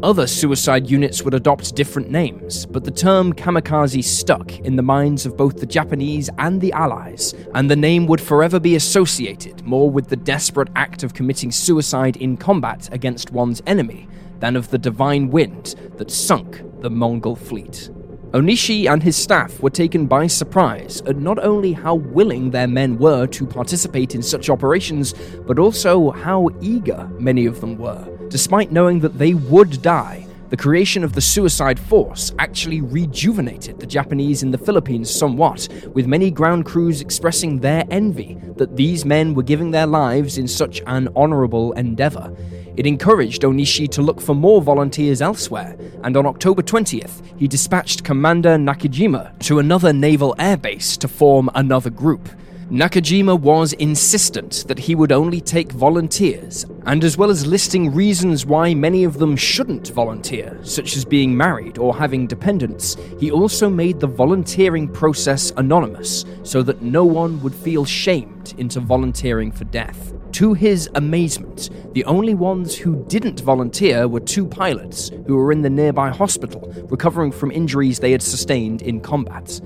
Other 0.00 0.28
suicide 0.28 0.88
units 0.88 1.24
would 1.24 1.34
adopt 1.34 1.74
different 1.74 2.08
names, 2.08 2.64
but 2.64 2.84
the 2.84 2.92
term 2.92 3.32
kamikaze 3.32 4.04
stuck 4.04 4.56
in 4.60 4.76
the 4.76 4.82
minds 4.82 5.26
of 5.26 5.36
both 5.36 5.58
the 5.58 5.66
Japanese 5.66 6.30
and 6.38 6.60
the 6.60 6.70
Allies, 6.70 7.34
and 7.56 7.68
the 7.68 7.74
name 7.74 8.06
would 8.06 8.20
forever 8.20 8.60
be 8.60 8.76
associated 8.76 9.64
more 9.64 9.90
with 9.90 10.06
the 10.06 10.14
desperate 10.14 10.68
act 10.76 11.02
of 11.02 11.14
committing 11.14 11.50
suicide 11.50 12.16
in 12.18 12.36
combat 12.36 12.88
against 12.92 13.32
one's 13.32 13.60
enemy 13.66 14.06
than 14.40 14.56
of 14.56 14.70
the 14.70 14.78
divine 14.78 15.30
wind 15.30 15.74
that 15.96 16.10
sunk 16.10 16.62
the 16.80 16.90
Mongol 16.90 17.36
fleet. 17.36 17.90
Onishi 18.32 18.90
and 18.90 19.02
his 19.02 19.16
staff 19.16 19.58
were 19.60 19.70
taken 19.70 20.06
by 20.06 20.26
surprise 20.26 21.00
at 21.06 21.16
not 21.16 21.42
only 21.42 21.72
how 21.72 21.94
willing 21.94 22.50
their 22.50 22.68
men 22.68 22.98
were 22.98 23.26
to 23.26 23.46
participate 23.46 24.14
in 24.14 24.22
such 24.22 24.50
operations, 24.50 25.14
but 25.46 25.58
also 25.58 26.10
how 26.10 26.50
eager 26.60 27.08
many 27.18 27.46
of 27.46 27.62
them 27.62 27.78
were. 27.78 28.06
Despite 28.28 28.70
knowing 28.70 29.00
that 29.00 29.18
they 29.18 29.32
would 29.32 29.80
die, 29.80 30.26
the 30.50 30.56
creation 30.56 31.04
of 31.04 31.14
the 31.14 31.20
Suicide 31.20 31.78
Force 31.78 32.32
actually 32.38 32.80
rejuvenated 32.80 33.80
the 33.80 33.86
Japanese 33.86 34.42
in 34.42 34.50
the 34.50 34.58
Philippines 34.58 35.10
somewhat, 35.14 35.68
with 35.92 36.06
many 36.06 36.30
ground 36.30 36.64
crews 36.64 37.00
expressing 37.00 37.60
their 37.60 37.84
envy 37.90 38.38
that 38.56 38.76
these 38.76 39.04
men 39.04 39.34
were 39.34 39.42
giving 39.42 39.70
their 39.70 39.86
lives 39.86 40.38
in 40.38 40.48
such 40.48 40.82
an 40.86 41.08
honorable 41.14 41.72
endeavor. 41.72 42.34
It 42.78 42.86
encouraged 42.86 43.42
Onishi 43.42 43.90
to 43.90 44.02
look 44.02 44.20
for 44.20 44.36
more 44.36 44.62
volunteers 44.62 45.20
elsewhere, 45.20 45.76
and 46.04 46.16
on 46.16 46.26
October 46.26 46.62
20th, 46.62 47.22
he 47.36 47.48
dispatched 47.48 48.04
Commander 48.04 48.50
Nakajima 48.50 49.36
to 49.40 49.58
another 49.58 49.92
naval 49.92 50.36
airbase 50.38 50.96
to 50.98 51.08
form 51.08 51.50
another 51.56 51.90
group. 51.90 52.28
Nakajima 52.70 53.40
was 53.40 53.72
insistent 53.74 54.66
that 54.68 54.78
he 54.78 54.94
would 54.94 55.10
only 55.10 55.40
take 55.40 55.72
volunteers, 55.72 56.66
and 56.84 57.02
as 57.02 57.16
well 57.16 57.30
as 57.30 57.46
listing 57.46 57.94
reasons 57.94 58.44
why 58.44 58.74
many 58.74 59.04
of 59.04 59.18
them 59.18 59.36
shouldn't 59.36 59.88
volunteer, 59.88 60.58
such 60.62 60.94
as 60.94 61.06
being 61.06 61.34
married 61.34 61.78
or 61.78 61.96
having 61.96 62.26
dependents, 62.26 62.98
he 63.18 63.30
also 63.30 63.70
made 63.70 63.98
the 63.98 64.06
volunteering 64.06 64.86
process 64.86 65.50
anonymous 65.56 66.26
so 66.42 66.62
that 66.62 66.82
no 66.82 67.06
one 67.06 67.40
would 67.40 67.54
feel 67.54 67.86
shamed 67.86 68.54
into 68.58 68.80
volunteering 68.80 69.50
for 69.50 69.64
death. 69.64 70.12
To 70.32 70.52
his 70.52 70.90
amazement, 70.94 71.70
the 71.94 72.04
only 72.04 72.34
ones 72.34 72.76
who 72.76 73.02
didn't 73.08 73.40
volunteer 73.40 74.06
were 74.06 74.20
two 74.20 74.46
pilots 74.46 75.10
who 75.26 75.36
were 75.36 75.52
in 75.52 75.62
the 75.62 75.70
nearby 75.70 76.10
hospital 76.10 76.70
recovering 76.90 77.32
from 77.32 77.50
injuries 77.50 77.98
they 77.98 78.12
had 78.12 78.22
sustained 78.22 78.82
in 78.82 79.00
combat. 79.00 79.58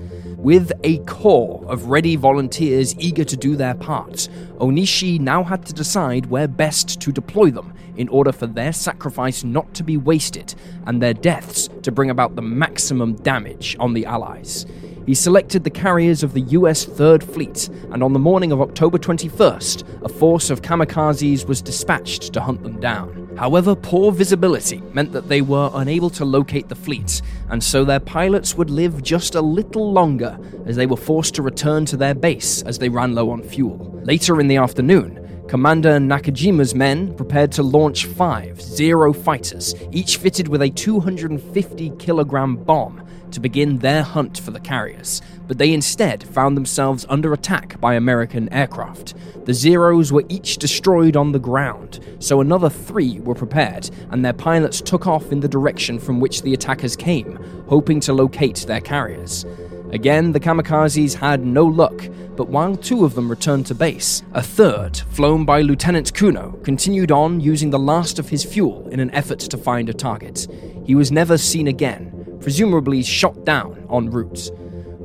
With 0.43 0.73
a 0.83 0.97
corps 1.05 1.63
of 1.69 1.85
ready 1.85 2.17
volunteers 2.17 2.93
eager 2.99 3.23
to 3.23 3.37
do 3.37 3.55
their 3.55 3.75
part, 3.75 4.27
Onishi 4.57 5.17
now 5.17 5.41
had 5.41 5.65
to 5.67 5.73
decide 5.73 6.25
where 6.25 6.49
best 6.49 6.99
to 6.99 7.13
deploy 7.13 7.49
them 7.49 7.73
in 7.95 8.09
order 8.09 8.33
for 8.33 8.45
their 8.45 8.73
sacrifice 8.73 9.45
not 9.45 9.73
to 9.75 9.85
be 9.85 9.95
wasted 9.95 10.53
and 10.85 11.01
their 11.01 11.13
deaths 11.13 11.69
to 11.83 11.93
bring 11.93 12.09
about 12.09 12.35
the 12.35 12.41
maximum 12.41 13.13
damage 13.13 13.77
on 13.79 13.93
the 13.93 14.05
Allies. 14.05 14.65
He 15.05 15.15
selected 15.15 15.65
the 15.65 15.69
carriers 15.69 16.23
of 16.23 16.33
the 16.33 16.41
US 16.41 16.85
3rd 16.85 17.23
Fleet, 17.23 17.69
and 17.91 18.01
on 18.01 18.13
the 18.13 18.19
morning 18.19 18.53
of 18.53 18.61
October 18.61 18.97
21st, 18.97 19.83
a 20.03 20.09
force 20.09 20.49
of 20.49 20.61
kamikazes 20.61 21.45
was 21.45 21.61
dispatched 21.61 22.31
to 22.33 22.39
hunt 22.39 22.63
them 22.63 22.79
down. 22.79 23.29
However, 23.37 23.75
poor 23.75 24.13
visibility 24.13 24.81
meant 24.93 25.11
that 25.11 25.27
they 25.27 25.41
were 25.41 25.71
unable 25.73 26.09
to 26.11 26.23
locate 26.23 26.69
the 26.69 26.75
fleet, 26.75 27.21
and 27.49 27.61
so 27.61 27.83
their 27.83 27.99
pilots 27.99 28.55
would 28.55 28.69
live 28.69 29.03
just 29.03 29.35
a 29.35 29.41
little 29.41 29.91
longer 29.91 30.37
as 30.65 30.77
they 30.77 30.85
were 30.85 30.95
forced 30.95 31.35
to 31.35 31.41
return 31.41 31.83
to 31.85 31.97
their 31.97 32.13
base 32.13 32.61
as 32.61 32.79
they 32.79 32.87
ran 32.87 33.13
low 33.13 33.29
on 33.29 33.43
fuel. 33.43 34.01
Later 34.05 34.39
in 34.39 34.47
the 34.47 34.57
afternoon, 34.57 35.19
Commander 35.49 35.99
Nakajima's 35.99 36.73
men 36.73 37.13
prepared 37.15 37.51
to 37.53 37.63
launch 37.63 38.05
five 38.05 38.61
Zero 38.61 39.11
fighters, 39.11 39.75
each 39.91 40.17
fitted 40.17 40.47
with 40.47 40.61
a 40.61 40.69
250 40.69 41.91
kilogram 41.99 42.55
bomb 42.55 43.05
to 43.33 43.39
begin 43.39 43.79
their 43.79 44.03
hunt 44.03 44.39
for 44.39 44.51
the 44.51 44.59
carriers, 44.59 45.21
but 45.47 45.57
they 45.57 45.73
instead 45.73 46.23
found 46.23 46.55
themselves 46.55 47.05
under 47.09 47.33
attack 47.33 47.79
by 47.81 47.95
American 47.95 48.51
aircraft. 48.53 49.13
The 49.45 49.53
Zeros 49.53 50.11
were 50.11 50.23
each 50.29 50.57
destroyed 50.57 51.17
on 51.17 51.31
the 51.31 51.39
ground, 51.39 51.99
so 52.19 52.39
another 52.39 52.69
three 52.69 53.19
were 53.19 53.35
prepared, 53.35 53.89
and 54.09 54.23
their 54.23 54.33
pilots 54.33 54.79
took 54.79 55.05
off 55.05 55.31
in 55.31 55.41
the 55.41 55.47
direction 55.47 55.99
from 55.99 56.19
which 56.19 56.41
the 56.41 56.53
attackers 56.53 56.95
came, 56.95 57.37
hoping 57.67 57.99
to 58.01 58.13
locate 58.13 58.65
their 58.67 58.81
carriers. 58.81 59.45
Again, 59.91 60.31
the 60.31 60.39
kamikazes 60.39 61.13
had 61.13 61.45
no 61.45 61.65
luck, 61.65 62.09
but 62.35 62.49
while 62.49 62.75
two 62.75 63.05
of 63.05 63.13
them 63.13 63.29
returned 63.29 63.67
to 63.67 63.75
base, 63.75 64.23
a 64.33 64.41
third, 64.41 64.97
flown 64.97 65.45
by 65.45 65.61
Lieutenant 65.61 66.15
Kuno, 66.15 66.53
continued 66.63 67.11
on 67.11 67.39
using 67.39 67.69
the 67.69 67.77
last 67.77 68.17
of 68.17 68.29
his 68.29 68.43
fuel 68.43 68.87
in 68.89 68.99
an 68.99 69.11
effort 69.11 69.39
to 69.39 69.57
find 69.57 69.89
a 69.89 69.93
target. 69.93 70.47
He 70.83 70.95
was 70.95 71.11
never 71.11 71.37
seen 71.37 71.67
again, 71.67 72.22
presumably 72.43 73.01
shot 73.01 73.45
down 73.45 73.87
en 73.91 74.11
route. 74.11 74.51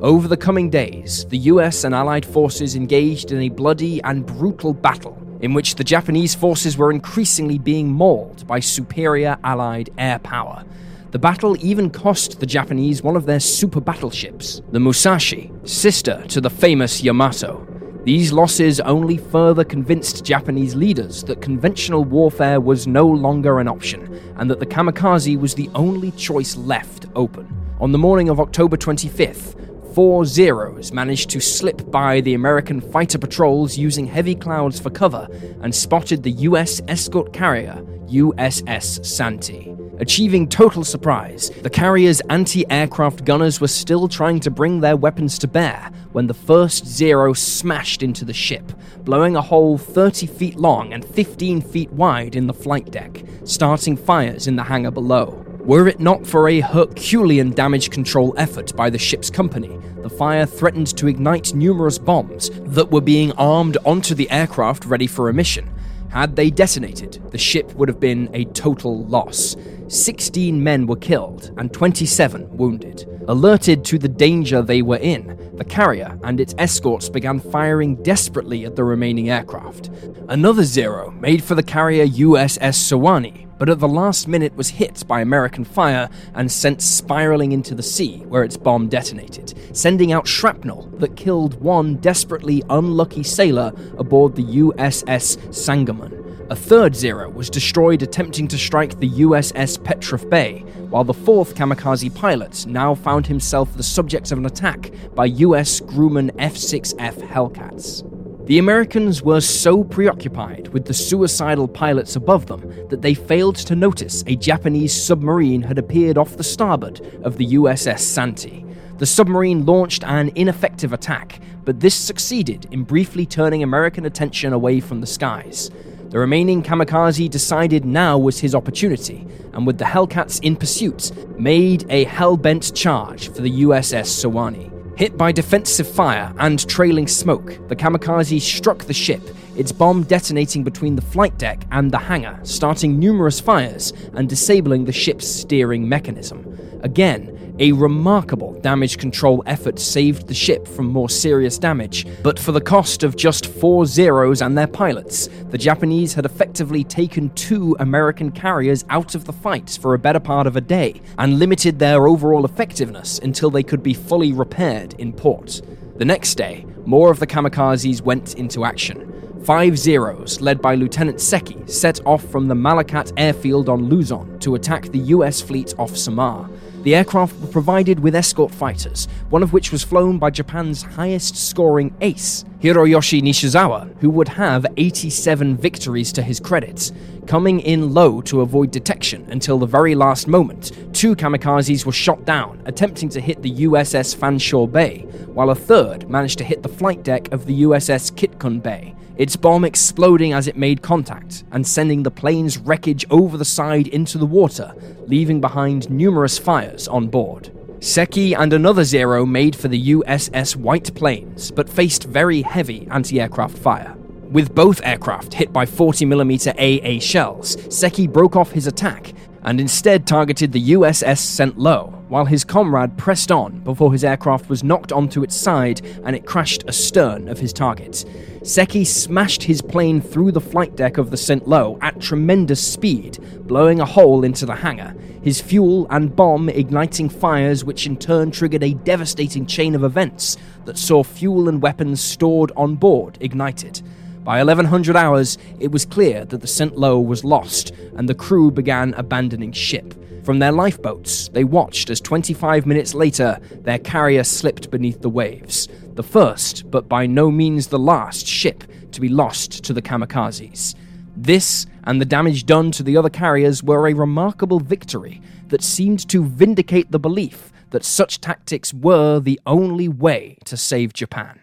Over 0.01 0.27
the 0.27 0.37
coming 0.37 0.69
days, 0.69 1.25
the 1.25 1.37
US 1.53 1.83
and 1.83 1.95
Allied 1.95 2.25
forces 2.25 2.75
engaged 2.75 3.31
in 3.31 3.39
a 3.39 3.49
bloody 3.49 4.03
and 4.03 4.25
brutal 4.25 4.73
battle 4.73 5.17
in 5.41 5.53
which 5.53 5.75
the 5.75 5.83
Japanese 5.83 6.35
forces 6.35 6.77
were 6.77 6.91
increasingly 6.91 7.57
being 7.57 7.89
mauled 7.89 8.45
by 8.45 8.59
superior 8.59 9.37
Allied 9.43 9.89
air 9.97 10.19
power. 10.19 10.63
The 11.11 11.19
battle 11.19 11.55
even 11.65 11.89
cost 11.89 12.39
the 12.39 12.45
Japanese 12.45 13.01
one 13.01 13.15
of 13.15 13.25
their 13.25 13.39
super 13.39 13.81
battleships, 13.81 14.61
the 14.71 14.79
Musashi, 14.79 15.51
sister 15.63 16.23
to 16.27 16.41
the 16.41 16.49
famous 16.49 17.01
Yamato. 17.01 17.65
These 18.05 18.31
losses 18.31 18.79
only 18.79 19.17
further 19.17 19.65
convinced 19.65 20.23
Japanese 20.23 20.73
leaders 20.73 21.21
that 21.25 21.41
conventional 21.41 22.05
warfare 22.05 22.61
was 22.61 22.87
no 22.87 23.05
longer 23.05 23.59
an 23.59 23.67
option, 23.67 24.19
and 24.37 24.49
that 24.49 24.59
the 24.59 24.65
kamikaze 24.65 25.37
was 25.37 25.53
the 25.53 25.69
only 25.75 26.11
choice 26.11 26.55
left 26.55 27.07
open. 27.15 27.53
On 27.81 27.91
the 27.91 27.97
morning 27.97 28.29
of 28.29 28.39
October 28.39 28.77
25th, 28.77 29.93
four 29.93 30.23
Zeros 30.23 30.93
managed 30.93 31.29
to 31.31 31.41
slip 31.41 31.91
by 31.91 32.21
the 32.21 32.35
American 32.35 32.79
fighter 32.79 33.17
patrols 33.17 33.77
using 33.77 34.05
heavy 34.05 34.35
clouds 34.35 34.79
for 34.79 34.89
cover 34.89 35.27
and 35.61 35.75
spotted 35.75 36.23
the 36.23 36.31
US 36.31 36.79
escort 36.87 37.33
carrier 37.33 37.83
USS 38.07 39.05
Santee. 39.05 39.75
Achieving 39.99 40.47
total 40.47 40.85
surprise, 40.85 41.49
the 41.61 41.69
carrier's 41.69 42.21
anti 42.29 42.65
aircraft 42.71 43.25
gunners 43.25 43.59
were 43.59 43.67
still 43.67 44.07
trying 44.07 44.39
to 44.39 44.49
bring 44.49 44.79
their 44.79 44.95
weapons 44.95 45.37
to 45.39 45.47
bear 45.47 45.91
when 46.13 46.27
the 46.27 46.33
first 46.33 46.85
Zero 46.85 47.33
smashed 47.33 48.01
into 48.01 48.23
the 48.23 48.33
ship, 48.33 48.71
blowing 49.03 49.35
a 49.35 49.41
hole 49.41 49.77
30 49.77 50.25
feet 50.25 50.55
long 50.55 50.93
and 50.93 51.03
15 51.03 51.59
feet 51.59 51.91
wide 51.91 52.37
in 52.37 52.47
the 52.47 52.53
flight 52.53 52.89
deck, 52.91 53.23
starting 53.43 53.97
fires 53.97 54.47
in 54.47 54.55
the 54.55 54.63
hangar 54.63 54.91
below. 54.91 55.45
Were 55.59 55.89
it 55.89 55.99
not 55.99 56.25
for 56.25 56.47
a 56.47 56.61
Herculean 56.61 57.51
damage 57.51 57.89
control 57.89 58.33
effort 58.37 58.73
by 58.77 58.89
the 58.89 58.97
ship's 58.97 59.29
company, 59.29 59.77
the 60.01 60.09
fire 60.09 60.45
threatened 60.45 60.95
to 60.95 61.07
ignite 61.07 61.53
numerous 61.53 61.97
bombs 61.97 62.51
that 62.61 62.89
were 62.89 63.01
being 63.01 63.33
armed 63.33 63.77
onto 63.85 64.15
the 64.15 64.31
aircraft 64.31 64.85
ready 64.85 65.07
for 65.07 65.27
a 65.27 65.33
mission. 65.33 65.69
Had 66.09 66.35
they 66.35 66.49
detonated, 66.49 67.21
the 67.31 67.37
ship 67.37 67.71
would 67.75 67.87
have 67.87 67.99
been 67.99 68.29
a 68.33 68.45
total 68.45 69.05
loss. 69.05 69.55
16 69.89 70.63
men 70.63 70.85
were 70.85 70.95
killed 70.95 71.51
and 71.57 71.73
27 71.73 72.55
wounded. 72.55 73.07
Alerted 73.27 73.83
to 73.85 73.97
the 73.97 74.07
danger 74.07 74.61
they 74.61 74.83
were 74.83 74.97
in, 74.97 75.51
the 75.55 75.65
carrier 75.65 76.17
and 76.23 76.39
its 76.39 76.53
escorts 76.59 77.09
began 77.09 77.39
firing 77.39 77.95
desperately 78.03 78.65
at 78.65 78.75
the 78.75 78.83
remaining 78.83 79.29
aircraft. 79.31 79.89
Another 80.27 80.63
Zero 80.63 81.09
made 81.11 81.43
for 81.43 81.55
the 81.55 81.63
carrier 81.63 82.05
USS 82.05 82.75
Suwannee, 82.75 83.47
but 83.57 83.67
at 83.67 83.79
the 83.79 83.87
last 83.87 84.27
minute 84.27 84.55
was 84.55 84.69
hit 84.69 85.03
by 85.07 85.21
American 85.21 85.65
fire 85.65 86.07
and 86.35 86.51
sent 86.51 86.81
spiraling 86.81 87.51
into 87.51 87.73
the 87.73 87.83
sea 87.83 88.19
where 88.27 88.43
its 88.43 88.57
bomb 88.57 88.87
detonated, 88.89 89.53
sending 89.75 90.11
out 90.11 90.27
shrapnel 90.27 90.83
that 90.99 91.17
killed 91.17 91.59
one 91.61 91.95
desperately 91.95 92.63
unlucky 92.69 93.23
sailor 93.23 93.73
aboard 93.97 94.35
the 94.35 94.43
USS 94.43 95.53
Sangamon. 95.53 96.28
A 96.51 96.55
third 96.55 96.95
Zero 96.95 97.29
was 97.29 97.47
destroyed 97.47 98.01
attempting 98.01 98.47
to 98.47 98.57
strike 98.57 98.99
the 98.99 99.09
USS 99.21 99.77
Petrof 99.77 100.27
Bay, 100.31 100.61
while 100.89 101.03
the 101.03 101.13
fourth 101.13 101.53
kamikaze 101.53 102.13
pilot 102.15 102.65
now 102.65 102.95
found 102.95 103.27
himself 103.27 103.77
the 103.77 103.83
subject 103.83 104.31
of 104.31 104.39
an 104.39 104.47
attack 104.47 104.91
by 105.13 105.25
US 105.25 105.79
Grumman 105.79 106.31
F 106.39 106.55
6F 106.55 107.17
Hellcats. 107.21 108.03
The 108.47 108.57
Americans 108.57 109.21
were 109.21 109.41
so 109.41 109.83
preoccupied 109.83 110.69
with 110.69 110.85
the 110.85 110.93
suicidal 110.95 111.67
pilots 111.67 112.15
above 112.15 112.47
them 112.47 112.61
that 112.89 113.03
they 113.03 113.13
failed 113.13 113.57
to 113.57 113.75
notice 113.75 114.23
a 114.25 114.35
Japanese 114.35 114.91
submarine 114.91 115.61
had 115.61 115.77
appeared 115.77 116.17
off 116.17 116.35
the 116.35 116.43
starboard 116.43 116.99
of 117.21 117.37
the 117.37 117.45
USS 117.49 117.99
Santee. 117.99 118.65
The 118.97 119.05
submarine 119.05 119.67
launched 119.67 120.03
an 120.03 120.31
ineffective 120.33 120.93
attack, 120.93 121.41
but 121.63 121.79
this 121.79 121.93
succeeded 121.93 122.67
in 122.71 122.85
briefly 122.85 123.27
turning 123.27 123.61
American 123.61 124.05
attention 124.05 124.51
away 124.51 124.79
from 124.79 124.99
the 124.99 125.07
skies. 125.07 125.69
The 126.09 126.17
remaining 126.17 126.63
kamikaze 126.63 127.29
decided 127.29 127.85
now 127.85 128.17
was 128.17 128.39
his 128.39 128.55
opportunity, 128.55 129.27
and 129.53 129.67
with 129.67 129.77
the 129.77 129.85
Hellcats 129.85 130.43
in 130.43 130.55
pursuit, 130.55 131.11
made 131.39 131.85
a 131.91 132.05
hell-bent 132.05 132.73
charge 132.73 133.31
for 133.31 133.41
the 133.41 133.61
USS 133.61 134.07
Suwannee. 134.07 134.71
Hit 134.97 135.17
by 135.17 135.31
defensive 135.31 135.87
fire 135.87 136.33
and 136.39 136.67
trailing 136.67 137.07
smoke, 137.07 137.59
the 137.67 137.75
kamikaze 137.75 138.41
struck 138.41 138.85
the 138.85 138.93
ship, 138.93 139.21
its 139.55 139.71
bomb 139.71 140.01
detonating 140.01 140.63
between 140.63 140.95
the 140.95 141.01
flight 141.03 141.37
deck 141.37 141.61
and 141.71 141.91
the 141.91 141.99
hangar, 141.99 142.39
starting 142.41 142.97
numerous 142.97 143.39
fires 143.39 143.93
and 144.13 144.27
disabling 144.27 144.85
the 144.85 144.91
ship's 144.91 145.27
steering 145.27 145.87
mechanism. 145.87 146.57
Again, 146.81 147.38
a 147.59 147.73
remarkable 147.73 148.53
damage 148.61 148.97
control 148.97 149.43
effort 149.45 149.79
saved 149.79 150.27
the 150.27 150.33
ship 150.33 150.67
from 150.67 150.87
more 150.87 151.09
serious 151.09 151.57
damage, 151.57 152.07
but 152.23 152.39
for 152.39 152.51
the 152.51 152.61
cost 152.61 153.03
of 153.03 153.15
just 153.15 153.47
four 153.47 153.85
Zeros 153.85 154.41
and 154.41 154.57
their 154.57 154.67
pilots, 154.67 155.27
the 155.49 155.57
Japanese 155.57 156.13
had 156.13 156.25
effectively 156.25 156.83
taken 156.83 157.29
two 157.31 157.75
American 157.79 158.31
carriers 158.31 158.85
out 158.89 159.13
of 159.13 159.25
the 159.25 159.33
fight 159.33 159.77
for 159.81 159.93
a 159.93 159.99
better 159.99 160.19
part 160.19 160.47
of 160.47 160.55
a 160.55 160.61
day 160.61 161.01
and 161.17 161.37
limited 161.37 161.79
their 161.79 162.07
overall 162.07 162.45
effectiveness 162.45 163.19
until 163.19 163.49
they 163.49 163.63
could 163.63 163.83
be 163.83 163.93
fully 163.93 164.31
repaired 164.31 164.93
in 164.93 165.11
port. 165.11 165.61
The 165.97 166.05
next 166.05 166.35
day, 166.35 166.65
more 166.85 167.11
of 167.11 167.19
the 167.19 167.27
kamikazes 167.27 168.01
went 168.01 168.35
into 168.35 168.63
action. 168.63 169.05
Five 169.43 169.77
Zeros, 169.77 170.41
led 170.41 170.61
by 170.61 170.75
Lieutenant 170.75 171.19
Seki, 171.19 171.57
set 171.65 172.05
off 172.05 172.23
from 172.23 172.47
the 172.47 172.55
Malakat 172.55 173.13
airfield 173.17 173.69
on 173.69 173.89
Luzon 173.89 174.39
to 174.39 174.55
attack 174.55 174.85
the 174.89 174.99
US 174.99 175.41
fleet 175.41 175.73
off 175.77 175.95
Samar. 175.95 176.49
The 176.83 176.95
aircraft 176.95 177.37
were 177.41 177.47
provided 177.47 177.99
with 177.99 178.15
escort 178.15 178.53
fighters, 178.53 179.09
one 179.29 179.43
of 179.43 179.51
which 179.51 179.73
was 179.73 179.83
flown 179.83 180.17
by 180.17 180.29
Japan's 180.29 180.81
highest 180.81 181.35
scoring 181.35 181.93
ace, 181.99 182.45
Hiroyoshi 182.61 183.21
Nishizawa, 183.21 183.97
who 183.99 184.09
would 184.09 184.27
have 184.27 184.65
87 184.77 185.55
victories 185.55 186.11
to 186.11 186.21
his 186.21 186.39
credits, 186.39 186.91
Coming 187.29 187.59
in 187.59 187.93
low 187.93 188.21
to 188.21 188.41
avoid 188.41 188.71
detection 188.71 189.23
until 189.29 189.59
the 189.59 189.67
very 189.67 189.93
last 189.93 190.27
moment, 190.27 190.71
two 190.95 191.15
kamikazes 191.15 191.85
were 191.85 191.91
shot 191.91 192.25
down, 192.25 192.59
attempting 192.65 193.07
to 193.09 193.21
hit 193.21 193.43
the 193.43 193.51
USS 193.67 194.15
Fanshawe 194.15 194.71
Bay, 194.71 195.01
while 195.27 195.51
a 195.51 195.55
third 195.55 196.09
managed 196.09 196.39
to 196.39 196.43
hit 196.43 196.63
the 196.63 196.69
flight 196.69 197.03
deck 197.03 197.31
of 197.31 197.45
the 197.45 197.61
USS 197.61 198.11
Kitkun 198.13 198.63
Bay 198.63 198.95
its 199.15 199.35
bomb 199.35 199.65
exploding 199.65 200.31
as 200.31 200.47
it 200.47 200.55
made 200.55 200.81
contact 200.81 201.43
and 201.51 201.67
sending 201.67 202.03
the 202.03 202.09
plane's 202.09 202.57
wreckage 202.57 203.05
over 203.11 203.37
the 203.37 203.43
side 203.43 203.85
into 203.89 204.17
the 204.17 204.25
water, 204.25 204.73
leaving 205.07 205.41
behind 205.41 205.89
numerous 205.89 206.37
fires 206.37 206.87
on 206.87 207.09
board. 207.09 207.51
Seki 207.81 208.33
and 208.33 208.51
another 208.51 208.83
Zero 208.83 209.25
made 209.25 209.55
for 209.55 209.69
the 209.69 209.91
USS 209.91 210.57
White 210.57 210.93
Plains, 210.95 211.49
but 211.49 211.69
faced 211.69 212.03
very 212.03 212.41
heavy 212.41 212.85
anti 212.91 213.21
aircraft 213.21 213.57
fire. 213.57 213.95
With 214.29 214.53
both 214.53 214.81
aircraft 214.83 215.33
hit 215.33 215.53
by 215.53 215.65
40mm 215.65 216.53
AA 216.59 216.99
shells, 216.99 217.55
Seki 217.73 218.05
broke 218.05 218.35
off 218.35 218.51
his 218.51 218.67
attack 218.67 219.13
and 219.43 219.59
instead 219.59 220.05
targeted 220.05 220.51
the 220.51 220.71
USS 220.71 221.19
St. 221.19 221.57
Lo, 221.57 221.93
while 222.07 222.25
his 222.25 222.43
comrade 222.43 222.97
pressed 222.97 223.31
on 223.31 223.59
before 223.59 223.91
his 223.91 224.03
aircraft 224.03 224.49
was 224.49 224.63
knocked 224.63 224.91
onto 224.91 225.23
its 225.23 225.35
side 225.35 225.81
and 226.03 226.15
it 226.15 226.25
crashed 226.25 226.63
astern 226.67 227.27
of 227.27 227.39
his 227.39 227.53
target. 227.53 228.05
Seki 228.43 228.83
smashed 228.83 229.43
his 229.43 229.61
plane 229.61 230.01
through 230.01 230.31
the 230.31 230.41
flight 230.41 230.75
deck 230.75 230.97
of 230.97 231.11
the 231.11 231.17
St. 231.17 231.47
Lo 231.47 231.77
at 231.81 231.99
tremendous 231.99 232.65
speed, 232.65 233.19
blowing 233.47 233.79
a 233.79 233.85
hole 233.85 234.23
into 234.23 234.45
the 234.45 234.55
hangar, 234.55 234.95
his 235.23 235.41
fuel 235.41 235.87
and 235.89 236.15
bomb 236.15 236.49
igniting 236.49 237.09
fires 237.09 237.63
which 237.63 237.85
in 237.85 237.97
turn 237.97 238.31
triggered 238.31 238.63
a 238.63 238.73
devastating 238.73 239.45
chain 239.45 239.75
of 239.75 239.83
events 239.83 240.37
that 240.65 240.77
saw 240.77 241.03
fuel 241.03 241.49
and 241.49 241.61
weapons 241.61 242.01
stored 242.01 242.51
on 242.55 242.75
board 242.75 243.17
ignited. 243.21 243.81
By 244.29 244.37
1100 244.37 244.95
hours, 244.95 245.39
it 245.59 245.71
was 245.71 245.85
clear 245.85 246.23
that 246.23 246.41
the 246.41 246.45
St. 246.45 246.77
Lo 246.77 246.99
was 246.99 247.23
lost, 247.23 247.71
and 247.95 248.07
the 248.07 248.13
crew 248.13 248.51
began 248.51 248.93
abandoning 248.93 249.51
ship. 249.51 249.95
From 250.23 250.37
their 250.37 250.51
lifeboats, 250.51 251.29
they 251.29 251.43
watched 251.43 251.89
as 251.89 251.99
25 251.99 252.67
minutes 252.67 252.93
later, 252.93 253.39
their 253.61 253.79
carrier 253.79 254.23
slipped 254.23 254.69
beneath 254.69 255.01
the 255.01 255.09
waves. 255.09 255.67
The 255.95 256.03
first, 256.03 256.69
but 256.69 256.87
by 256.87 257.07
no 257.07 257.31
means 257.31 257.65
the 257.65 257.79
last, 257.79 258.27
ship 258.27 258.65
to 258.91 259.01
be 259.01 259.09
lost 259.09 259.63
to 259.63 259.73
the 259.73 259.81
kamikazes. 259.81 260.75
This 261.17 261.65
and 261.85 261.99
the 261.99 262.05
damage 262.05 262.45
done 262.45 262.69
to 262.73 262.83
the 262.83 262.97
other 262.97 263.09
carriers 263.09 263.63
were 263.63 263.87
a 263.87 263.95
remarkable 263.95 264.59
victory 264.59 265.23
that 265.47 265.63
seemed 265.63 266.07
to 266.07 266.23
vindicate 266.23 266.91
the 266.91 266.99
belief 266.99 267.51
that 267.71 267.83
such 267.83 268.21
tactics 268.21 268.75
were 268.75 269.19
the 269.19 269.39
only 269.47 269.87
way 269.87 270.37
to 270.45 270.55
save 270.55 270.93
Japan. 270.93 271.39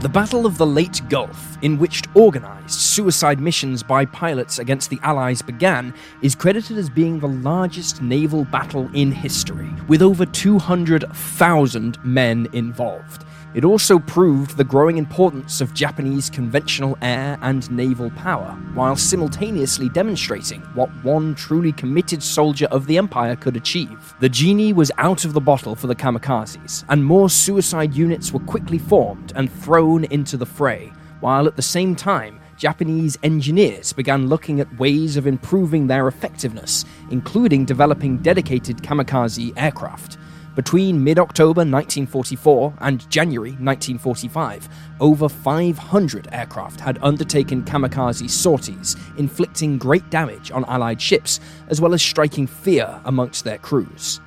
The 0.00 0.08
Battle 0.08 0.46
of 0.46 0.56
the 0.56 0.66
Leyte 0.66 1.02
Gulf, 1.10 1.58
in 1.60 1.76
which 1.78 2.02
organized 2.14 2.70
suicide 2.70 3.38
missions 3.38 3.82
by 3.82 4.06
pilots 4.06 4.58
against 4.58 4.88
the 4.88 4.98
Allies 5.02 5.42
began, 5.42 5.92
is 6.22 6.34
credited 6.34 6.78
as 6.78 6.88
being 6.88 7.20
the 7.20 7.28
largest 7.28 8.00
naval 8.00 8.46
battle 8.46 8.88
in 8.94 9.12
history, 9.12 9.68
with 9.88 10.00
over 10.00 10.24
200,000 10.24 12.02
men 12.02 12.48
involved. 12.54 13.26
It 13.52 13.64
also 13.64 13.98
proved 13.98 14.56
the 14.56 14.62
growing 14.62 14.96
importance 14.96 15.60
of 15.60 15.74
Japanese 15.74 16.30
conventional 16.30 16.96
air 17.02 17.36
and 17.42 17.68
naval 17.68 18.08
power, 18.10 18.56
while 18.74 18.94
simultaneously 18.94 19.88
demonstrating 19.88 20.60
what 20.74 20.88
one 21.02 21.34
truly 21.34 21.72
committed 21.72 22.22
soldier 22.22 22.66
of 22.66 22.86
the 22.86 22.96
Empire 22.96 23.34
could 23.34 23.56
achieve. 23.56 24.14
The 24.20 24.28
genie 24.28 24.72
was 24.72 24.92
out 24.98 25.24
of 25.24 25.32
the 25.32 25.40
bottle 25.40 25.74
for 25.74 25.88
the 25.88 25.96
kamikazes, 25.96 26.84
and 26.88 27.04
more 27.04 27.28
suicide 27.28 27.92
units 27.92 28.32
were 28.32 28.38
quickly 28.38 28.78
formed 28.78 29.32
and 29.34 29.52
thrown 29.52 29.89
into 29.98 30.36
the 30.36 30.46
fray, 30.46 30.92
while 31.20 31.46
at 31.46 31.56
the 31.56 31.62
same 31.62 31.94
time, 31.94 32.40
Japanese 32.56 33.18
engineers 33.22 33.92
began 33.92 34.28
looking 34.28 34.60
at 34.60 34.78
ways 34.78 35.16
of 35.16 35.26
improving 35.26 35.86
their 35.86 36.08
effectiveness, 36.08 36.84
including 37.10 37.64
developing 37.64 38.18
dedicated 38.18 38.78
kamikaze 38.78 39.52
aircraft. 39.56 40.18
Between 40.56 41.02
mid 41.02 41.18
October 41.18 41.60
1944 41.60 42.74
and 42.80 43.08
January 43.08 43.52
1945, 43.52 44.68
over 45.00 45.28
500 45.28 46.28
aircraft 46.32 46.80
had 46.80 46.98
undertaken 47.02 47.62
kamikaze 47.62 48.28
sorties, 48.28 48.96
inflicting 49.16 49.78
great 49.78 50.08
damage 50.10 50.50
on 50.50 50.64
Allied 50.66 51.00
ships, 51.00 51.40
as 51.68 51.80
well 51.80 51.94
as 51.94 52.02
striking 52.02 52.46
fear 52.46 53.00
amongst 53.04 53.44
their 53.44 53.58
crews. 53.58 54.20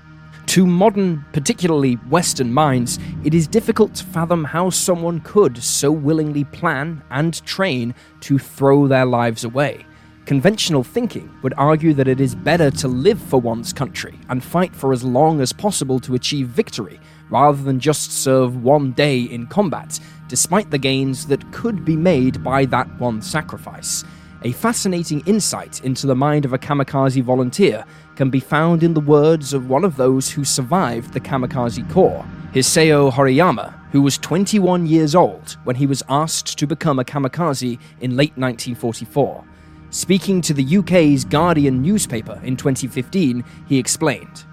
To 0.53 0.67
modern, 0.67 1.25
particularly 1.33 1.95
Western 2.11 2.53
minds, 2.53 2.99
it 3.23 3.33
is 3.33 3.47
difficult 3.47 3.95
to 3.95 4.05
fathom 4.05 4.43
how 4.43 4.69
someone 4.69 5.19
could 5.21 5.57
so 5.57 5.91
willingly 5.91 6.43
plan 6.43 7.01
and 7.09 7.43
train 7.43 7.95
to 8.19 8.37
throw 8.37 8.87
their 8.87 9.07
lives 9.07 9.43
away. 9.43 9.83
Conventional 10.27 10.83
thinking 10.83 11.35
would 11.41 11.55
argue 11.57 11.95
that 11.95 12.07
it 12.07 12.21
is 12.21 12.35
better 12.35 12.69
to 12.69 12.87
live 12.87 13.19
for 13.19 13.41
one's 13.41 13.73
country 13.73 14.13
and 14.29 14.43
fight 14.43 14.75
for 14.75 14.93
as 14.93 15.03
long 15.03 15.41
as 15.41 15.51
possible 15.51 15.99
to 16.01 16.13
achieve 16.13 16.49
victory, 16.49 16.99
rather 17.31 17.63
than 17.63 17.79
just 17.79 18.11
serve 18.11 18.63
one 18.63 18.91
day 18.91 19.21
in 19.21 19.47
combat, 19.47 19.99
despite 20.27 20.69
the 20.69 20.77
gains 20.77 21.25
that 21.25 21.51
could 21.51 21.83
be 21.83 21.95
made 21.95 22.43
by 22.43 22.63
that 22.65 22.99
one 22.99 23.23
sacrifice. 23.23 24.03
A 24.45 24.51
fascinating 24.51 25.21
insight 25.21 25.83
into 25.85 26.05
the 26.05 26.15
mind 26.15 26.43
of 26.43 26.51
a 26.51 26.59
kamikaze 26.59 27.23
volunteer 27.23 27.85
can 28.15 28.29
be 28.29 28.39
found 28.39 28.83
in 28.83 28.93
the 28.93 28.99
words 28.99 29.53
of 29.53 29.69
one 29.69 29.83
of 29.83 29.95
those 29.95 30.31
who 30.31 30.43
survived 30.43 31.13
the 31.13 31.19
kamikaze 31.19 31.89
corps, 31.91 32.25
Hisao 32.53 33.11
Horiyama, 33.11 33.73
who 33.91 34.01
was 34.01 34.17
21 34.17 34.85
years 34.85 35.15
old 35.15 35.57
when 35.63 35.75
he 35.75 35.87
was 35.87 36.03
asked 36.09 36.57
to 36.57 36.67
become 36.67 36.99
a 36.99 37.03
kamikaze 37.03 37.79
in 38.01 38.15
late 38.15 38.35
1944. 38.37 39.43
Speaking 39.89 40.41
to 40.41 40.53
the 40.55 40.77
UK's 40.77 41.23
Guardian 41.23 41.81
newspaper 41.81 42.41
in 42.43 42.57
2015, 42.57 43.43
he 43.67 43.77
explained 43.77 44.45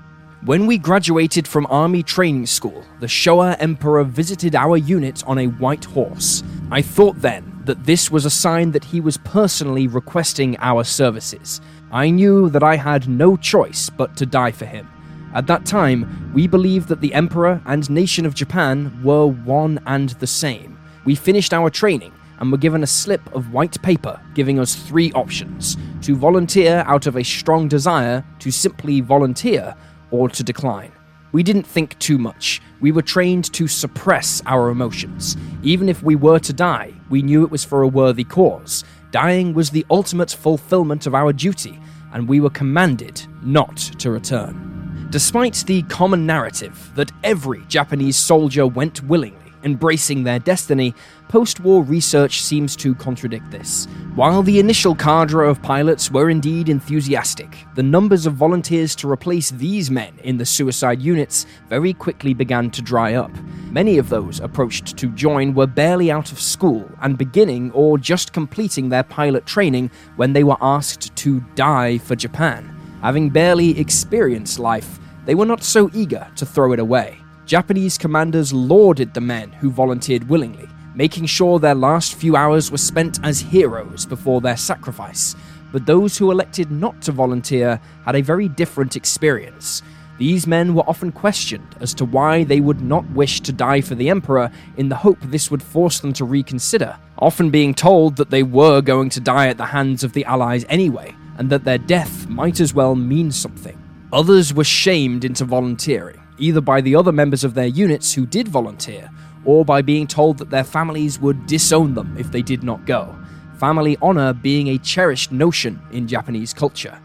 When 0.44 0.66
we 0.66 0.76
graduated 0.76 1.48
from 1.48 1.66
Army 1.70 2.02
Training 2.02 2.44
School, 2.46 2.84
the 3.00 3.06
Showa 3.06 3.56
Emperor 3.58 4.04
visited 4.04 4.54
our 4.54 4.76
unit 4.76 5.24
on 5.26 5.38
a 5.38 5.46
white 5.46 5.86
horse. 5.86 6.42
I 6.70 6.82
thought 6.82 7.20
then 7.22 7.62
that 7.64 7.84
this 7.84 8.10
was 8.10 8.24
a 8.24 8.30
sign 8.30 8.72
that 8.72 8.84
he 8.84 9.00
was 9.00 9.16
personally 9.16 9.86
requesting 9.86 10.58
our 10.58 10.84
services. 10.84 11.60
I 11.92 12.10
knew 12.10 12.48
that 12.50 12.62
I 12.62 12.76
had 12.76 13.08
no 13.08 13.36
choice 13.36 13.90
but 13.90 14.16
to 14.16 14.26
die 14.26 14.52
for 14.52 14.64
him. 14.64 14.88
At 15.34 15.46
that 15.48 15.64
time, 15.64 16.32
we 16.32 16.46
believed 16.46 16.88
that 16.88 17.00
the 17.00 17.14
Emperor 17.14 17.60
and 17.66 17.88
nation 17.90 18.26
of 18.26 18.34
Japan 18.34 19.00
were 19.02 19.26
one 19.26 19.80
and 19.86 20.10
the 20.10 20.26
same. 20.26 20.78
We 21.04 21.14
finished 21.14 21.52
our 21.52 21.70
training 21.70 22.12
and 22.38 22.50
were 22.50 22.58
given 22.58 22.82
a 22.82 22.86
slip 22.86 23.34
of 23.34 23.52
white 23.52 23.80
paper 23.82 24.20
giving 24.34 24.58
us 24.58 24.74
three 24.74 25.12
options 25.12 25.76
to 26.02 26.16
volunteer 26.16 26.84
out 26.86 27.06
of 27.06 27.16
a 27.16 27.22
strong 27.22 27.68
desire, 27.68 28.24
to 28.38 28.50
simply 28.50 29.00
volunteer, 29.00 29.74
or 30.10 30.28
to 30.28 30.42
decline. 30.42 30.92
We 31.32 31.42
didn't 31.42 31.66
think 31.66 31.98
too 31.98 32.18
much. 32.18 32.60
We 32.80 32.90
were 32.90 33.02
trained 33.02 33.52
to 33.52 33.68
suppress 33.68 34.42
our 34.46 34.70
emotions. 34.70 35.36
Even 35.62 35.88
if 35.88 36.02
we 36.02 36.16
were 36.16 36.40
to 36.40 36.52
die, 36.52 36.92
we 37.08 37.22
knew 37.22 37.44
it 37.44 37.50
was 37.50 37.64
for 37.64 37.82
a 37.82 37.88
worthy 37.88 38.24
cause. 38.24 38.84
Dying 39.10 39.54
was 39.54 39.70
the 39.70 39.84
ultimate 39.90 40.30
fulfillment 40.30 41.06
of 41.06 41.14
our 41.14 41.32
duty, 41.32 41.78
and 42.12 42.28
we 42.28 42.40
were 42.40 42.50
commanded 42.50 43.26
not 43.42 43.76
to 43.76 44.10
return. 44.10 45.08
Despite 45.10 45.64
the 45.66 45.82
common 45.82 46.26
narrative 46.26 46.92
that 46.94 47.10
every 47.24 47.64
Japanese 47.66 48.16
soldier 48.16 48.66
went 48.66 49.02
willingly, 49.02 49.49
embracing 49.64 50.24
their 50.24 50.38
destiny, 50.38 50.94
post 51.28 51.60
war 51.60 51.82
research 51.82 52.42
seems 52.42 52.74
to 52.76 52.94
contradict 52.94 53.50
this. 53.50 53.86
While 54.14 54.42
the 54.42 54.58
initial 54.58 54.94
cadre 54.94 55.48
of 55.48 55.62
pilots 55.62 56.10
were 56.10 56.30
indeed 56.30 56.68
enthusiastic, 56.68 57.56
the 57.74 57.82
numbers 57.82 58.26
of 58.26 58.34
volunteers 58.34 58.96
to 58.96 59.10
replace 59.10 59.50
these 59.50 59.90
men 59.90 60.12
in 60.24 60.36
the 60.36 60.46
suicide 60.46 61.00
units 61.00 61.46
very 61.68 61.92
quickly 61.92 62.34
began 62.34 62.70
to 62.70 62.82
dry 62.82 63.14
up. 63.14 63.30
Many 63.70 63.98
of 63.98 64.08
those 64.08 64.40
approached 64.40 64.96
to 64.96 65.06
join 65.10 65.54
were 65.54 65.68
barely 65.68 66.10
out 66.10 66.32
of 66.32 66.40
school 66.40 66.90
and 67.02 67.16
beginning 67.16 67.70
or 67.70 67.98
just 67.98 68.32
completing 68.32 68.88
their 68.88 69.04
pilot 69.04 69.46
training 69.46 69.90
when 70.16 70.32
they 70.32 70.42
were 70.42 70.56
asked 70.60 71.14
to 71.16 71.40
die 71.54 71.98
for 71.98 72.16
Japan. 72.16 72.76
Having 73.02 73.30
barely 73.30 73.78
experienced 73.78 74.58
life, 74.58 74.98
they 75.24 75.36
were 75.36 75.46
not 75.46 75.62
so 75.62 75.88
eager 75.94 76.26
to 76.34 76.44
throw 76.44 76.72
it 76.72 76.80
away. 76.80 77.19
Japanese 77.50 77.98
commanders 77.98 78.52
lauded 78.52 79.12
the 79.12 79.20
men 79.20 79.50
who 79.50 79.72
volunteered 79.72 80.28
willingly, 80.28 80.68
making 80.94 81.26
sure 81.26 81.58
their 81.58 81.74
last 81.74 82.14
few 82.14 82.36
hours 82.36 82.70
were 82.70 82.78
spent 82.78 83.18
as 83.24 83.40
heroes 83.40 84.06
before 84.06 84.40
their 84.40 84.56
sacrifice. 84.56 85.34
But 85.72 85.84
those 85.84 86.16
who 86.16 86.30
elected 86.30 86.70
not 86.70 87.02
to 87.02 87.10
volunteer 87.10 87.80
had 88.04 88.14
a 88.14 88.22
very 88.22 88.46
different 88.46 88.94
experience. 88.94 89.82
These 90.16 90.46
men 90.46 90.76
were 90.76 90.88
often 90.88 91.10
questioned 91.10 91.74
as 91.80 91.92
to 91.94 92.04
why 92.04 92.44
they 92.44 92.60
would 92.60 92.82
not 92.82 93.10
wish 93.10 93.40
to 93.40 93.52
die 93.52 93.80
for 93.80 93.96
the 93.96 94.10
Emperor 94.10 94.52
in 94.76 94.88
the 94.88 94.94
hope 94.94 95.18
this 95.20 95.50
would 95.50 95.60
force 95.60 95.98
them 95.98 96.12
to 96.12 96.24
reconsider, 96.24 96.96
often 97.18 97.50
being 97.50 97.74
told 97.74 98.14
that 98.14 98.30
they 98.30 98.44
were 98.44 98.80
going 98.80 99.08
to 99.08 99.20
die 99.20 99.48
at 99.48 99.56
the 99.56 99.66
hands 99.66 100.04
of 100.04 100.12
the 100.12 100.24
Allies 100.24 100.64
anyway, 100.68 101.16
and 101.36 101.50
that 101.50 101.64
their 101.64 101.78
death 101.78 102.28
might 102.28 102.60
as 102.60 102.72
well 102.72 102.94
mean 102.94 103.32
something. 103.32 103.76
Others 104.12 104.54
were 104.54 104.62
shamed 104.62 105.24
into 105.24 105.44
volunteering 105.44 106.20
either 106.40 106.60
by 106.60 106.80
the 106.80 106.96
other 106.96 107.12
members 107.12 107.44
of 107.44 107.54
their 107.54 107.66
units 107.66 108.12
who 108.12 108.26
did 108.26 108.48
volunteer, 108.48 109.08
or 109.44 109.64
by 109.64 109.82
being 109.82 110.06
told 110.06 110.38
that 110.38 110.50
their 110.50 110.64
families 110.64 111.20
would 111.20 111.46
disown 111.46 111.94
them 111.94 112.16
if 112.18 112.30
they 112.32 112.42
did 112.42 112.62
not 112.62 112.84
go, 112.86 113.16
family 113.58 113.96
honor 114.02 114.32
being 114.32 114.68
a 114.68 114.78
cherished 114.78 115.30
notion 115.30 115.80
in 115.92 116.08
Japanese 116.08 116.52
culture. 116.52 116.98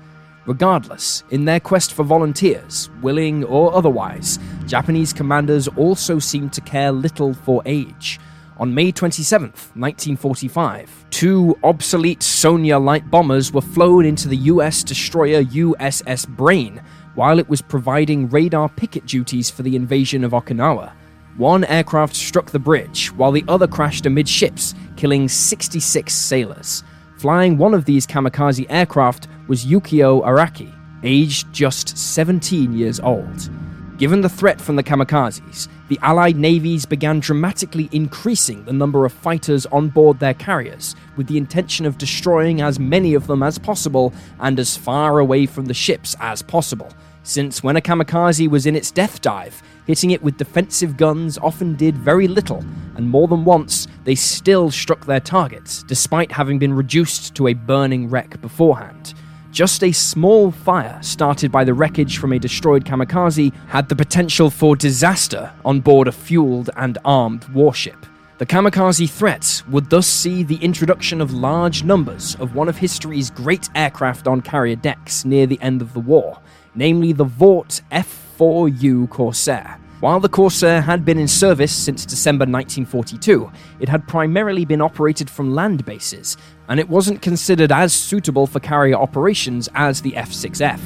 Regardless, 0.46 1.24
in 1.32 1.46
their 1.46 1.60
quest 1.60 1.94
for 1.94 2.04
volunteers, 2.04 2.90
willing 3.02 3.44
or 3.46 3.74
otherwise, 3.74 4.38
Japanese 4.68 5.12
commanders 5.12 5.68
also 5.70 6.20
seemed 6.20 6.54
to 6.54 6.62
care 6.62 6.92
little 6.92 7.34
for 7.34 7.64
age. 7.66 8.20
On 8.58 8.74
May 8.74 8.92
27, 8.92 9.48
1945, 9.50 11.06
two 11.10 11.58
obsolete 11.64 12.24
Sonia 12.24 12.78
light 12.78 13.10
bombers 13.10 13.52
were 13.52 13.60
flown 13.60 14.06
into 14.06 14.30
the 14.30 14.38
US 14.38 14.84
destroyer 14.84 15.44
USS 15.44 16.28
Braine 16.28 16.82
while 17.16 17.40
it 17.40 17.50
was 17.50 17.62
providing 17.62 18.30
radar 18.30 18.70
picket 18.70 19.06
duties 19.06 19.50
for 19.50 19.64
the 19.64 19.76
invasion 19.76 20.24
of 20.24 20.32
Okinawa. 20.32 20.92
One 21.38 21.66
aircraft 21.66 22.16
struck 22.16 22.52
the 22.52 22.60
bridge, 22.60 23.12
while 23.14 23.32
the 23.32 23.44
other 23.48 23.68
crashed 23.68 24.06
amidships, 24.06 24.74
killing 24.96 25.28
66 25.28 26.14
sailors. 26.14 26.84
Flying 27.18 27.58
one 27.58 27.74
of 27.74 27.86
these 27.86 28.08
kamikaze 28.08 28.66
aircraft 28.70 29.28
was 29.48 29.66
Yukio 29.66 30.24
Araki, 30.26 30.74
aged 31.04 31.52
just 31.52 31.98
17 31.98 32.74
years 32.74 33.00
old. 33.00 33.50
Given 33.98 34.22
the 34.22 34.30
threat 34.30 34.60
from 34.60 34.76
the 34.76 34.84
kamikazes, 34.84 35.70
the 35.88 36.00
Allied 36.02 36.36
navies 36.36 36.86
began 36.86 37.20
dramatically 37.20 37.90
increasing 37.92 38.66
the 38.66 38.74
number 38.74 39.06
of 39.06 39.14
fighters 39.14 39.66
on 39.68 39.90
board 39.90 40.20
their 40.20 40.34
carriers, 40.34 40.96
with 41.16 41.28
the 41.28 41.38
intention 41.38 41.86
of 41.86 41.98
destroying 41.98 42.62
as 42.62 42.80
many 42.80 43.14
of 43.14 43.28
them 43.28 43.44
as 43.44 43.58
possible 43.58 44.14
and 44.40 44.60
as 44.60 44.76
far 44.76 45.20
away 45.20 45.46
from 45.46 45.66
the 45.66 45.74
ships 45.74 46.16
as 46.20 46.42
possible 46.42 46.92
since 47.26 47.64
when 47.64 47.76
a 47.76 47.82
kamikaze 47.82 48.48
was 48.48 48.68
in 48.68 48.76
its 48.76 48.92
death 48.92 49.20
dive, 49.20 49.62
hitting 49.88 50.12
it 50.12 50.22
with 50.22 50.38
defensive 50.38 50.96
guns 50.96 51.38
often 51.40 51.76
did 51.76 51.98
very 51.98 52.28
little, 52.28 52.64
and 52.96 53.10
more 53.10 53.28
than 53.28 53.44
once, 53.44 53.88
they 54.04 54.16
still 54.16 54.70
struck 54.70 55.06
their 55.06 55.20
targets, 55.20 55.84
despite 55.84 56.32
having 56.32 56.60
been 56.60 56.72
reduced 56.72 57.34
to 57.36 57.48
a 57.48 57.54
burning 57.54 58.10
wreck 58.10 58.40
beforehand. 58.42 59.16
Just 59.52 59.84
a 59.84 59.92
small 59.92 60.52
fire 60.52 61.00
started 61.02 61.52
by 61.52 61.64
the 61.64 61.74
wreckage 61.74 62.20
from 62.20 62.34
a 62.34 62.40
destroyed 62.40 62.86
kamikaze 62.86 63.54
had 63.68 63.90
the 63.90 63.96
potential 63.96 64.50
for 64.50 64.76
disaster 64.76 65.52
on 65.64 65.80
board 65.80 66.08
a 66.08 66.12
fueled 66.12 66.70
and 66.78 66.98
armed 67.06 67.48
warship. 67.50 68.06
The 68.38 68.46
kamikaze 68.46 69.10
threat 69.10 69.64
would 69.70 69.90
thus 69.90 70.08
see 70.08 70.44
the 70.44 70.58
introduction 70.58 71.22
of 71.22 71.34
large 71.34 71.86
numbers 71.86 72.36
of 72.36 72.54
one 72.54 72.68
of 72.68 72.78
history's 72.78 73.32
great 73.32 73.70
aircraft 73.76 74.28
on 74.28 74.42
carrier 74.42 74.76
decks 74.76 75.24
near 75.24 75.48
the 75.48 75.62
end 75.62 75.82
of 75.82 75.94
the 75.94 76.02
war, 76.02 76.38
namely 76.76 77.14
the 77.14 77.24
Vought 77.24 77.82
F4U 77.92 79.10
Corsair. 79.10 79.80
While 80.02 80.20
the 80.20 80.30
Corsair 80.30 80.82
had 80.82 81.06
been 81.06 81.18
in 81.18 81.28
service 81.28 81.72
since 81.72 82.06
December 82.06 82.44
1942, 82.44 83.50
it 83.80 83.90
had 83.90 84.08
primarily 84.08 84.66
been 84.66 84.82
operated 84.82 85.30
from 85.30 85.56
land 85.56 85.86
bases, 85.86 86.38
and 86.68 86.80
it 86.80 86.90
wasn't 86.90 87.22
considered 87.22 87.72
as 87.72 87.94
suitable 87.94 88.46
for 88.46 88.60
carrier 88.60 88.98
operations 88.98 89.70
as 89.74 90.02
the 90.02 90.16
F 90.18 90.32
6F. 90.32 90.80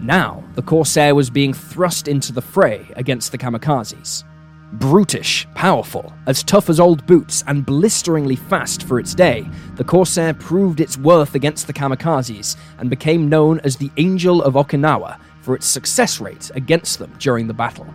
Now, 0.00 0.42
the 0.56 0.62
Corsair 0.62 1.14
was 1.14 1.30
being 1.30 1.54
thrust 1.54 2.08
into 2.08 2.32
the 2.32 2.42
fray 2.42 2.86
against 2.96 3.32
the 3.32 3.38
kamikazes. 3.38 4.24
Brutish, 4.72 5.46
powerful, 5.54 6.12
as 6.26 6.42
tough 6.42 6.68
as 6.68 6.80
old 6.80 7.06
boots, 7.06 7.44
and 7.46 7.64
blisteringly 7.64 8.36
fast 8.36 8.82
for 8.82 8.98
its 8.98 9.14
day, 9.14 9.48
the 9.76 9.84
Corsair 9.84 10.34
proved 10.34 10.80
its 10.80 10.98
worth 10.98 11.36
against 11.36 11.66
the 11.68 11.72
kamikazes 11.72 12.56
and 12.78 12.90
became 12.90 13.28
known 13.28 13.60
as 13.60 13.76
the 13.76 13.90
Angel 13.96 14.42
of 14.42 14.54
Okinawa 14.54 15.18
for 15.46 15.54
its 15.54 15.66
success 15.66 16.20
rate 16.20 16.50
against 16.56 16.98
them 16.98 17.14
during 17.20 17.46
the 17.46 17.54
battle. 17.54 17.86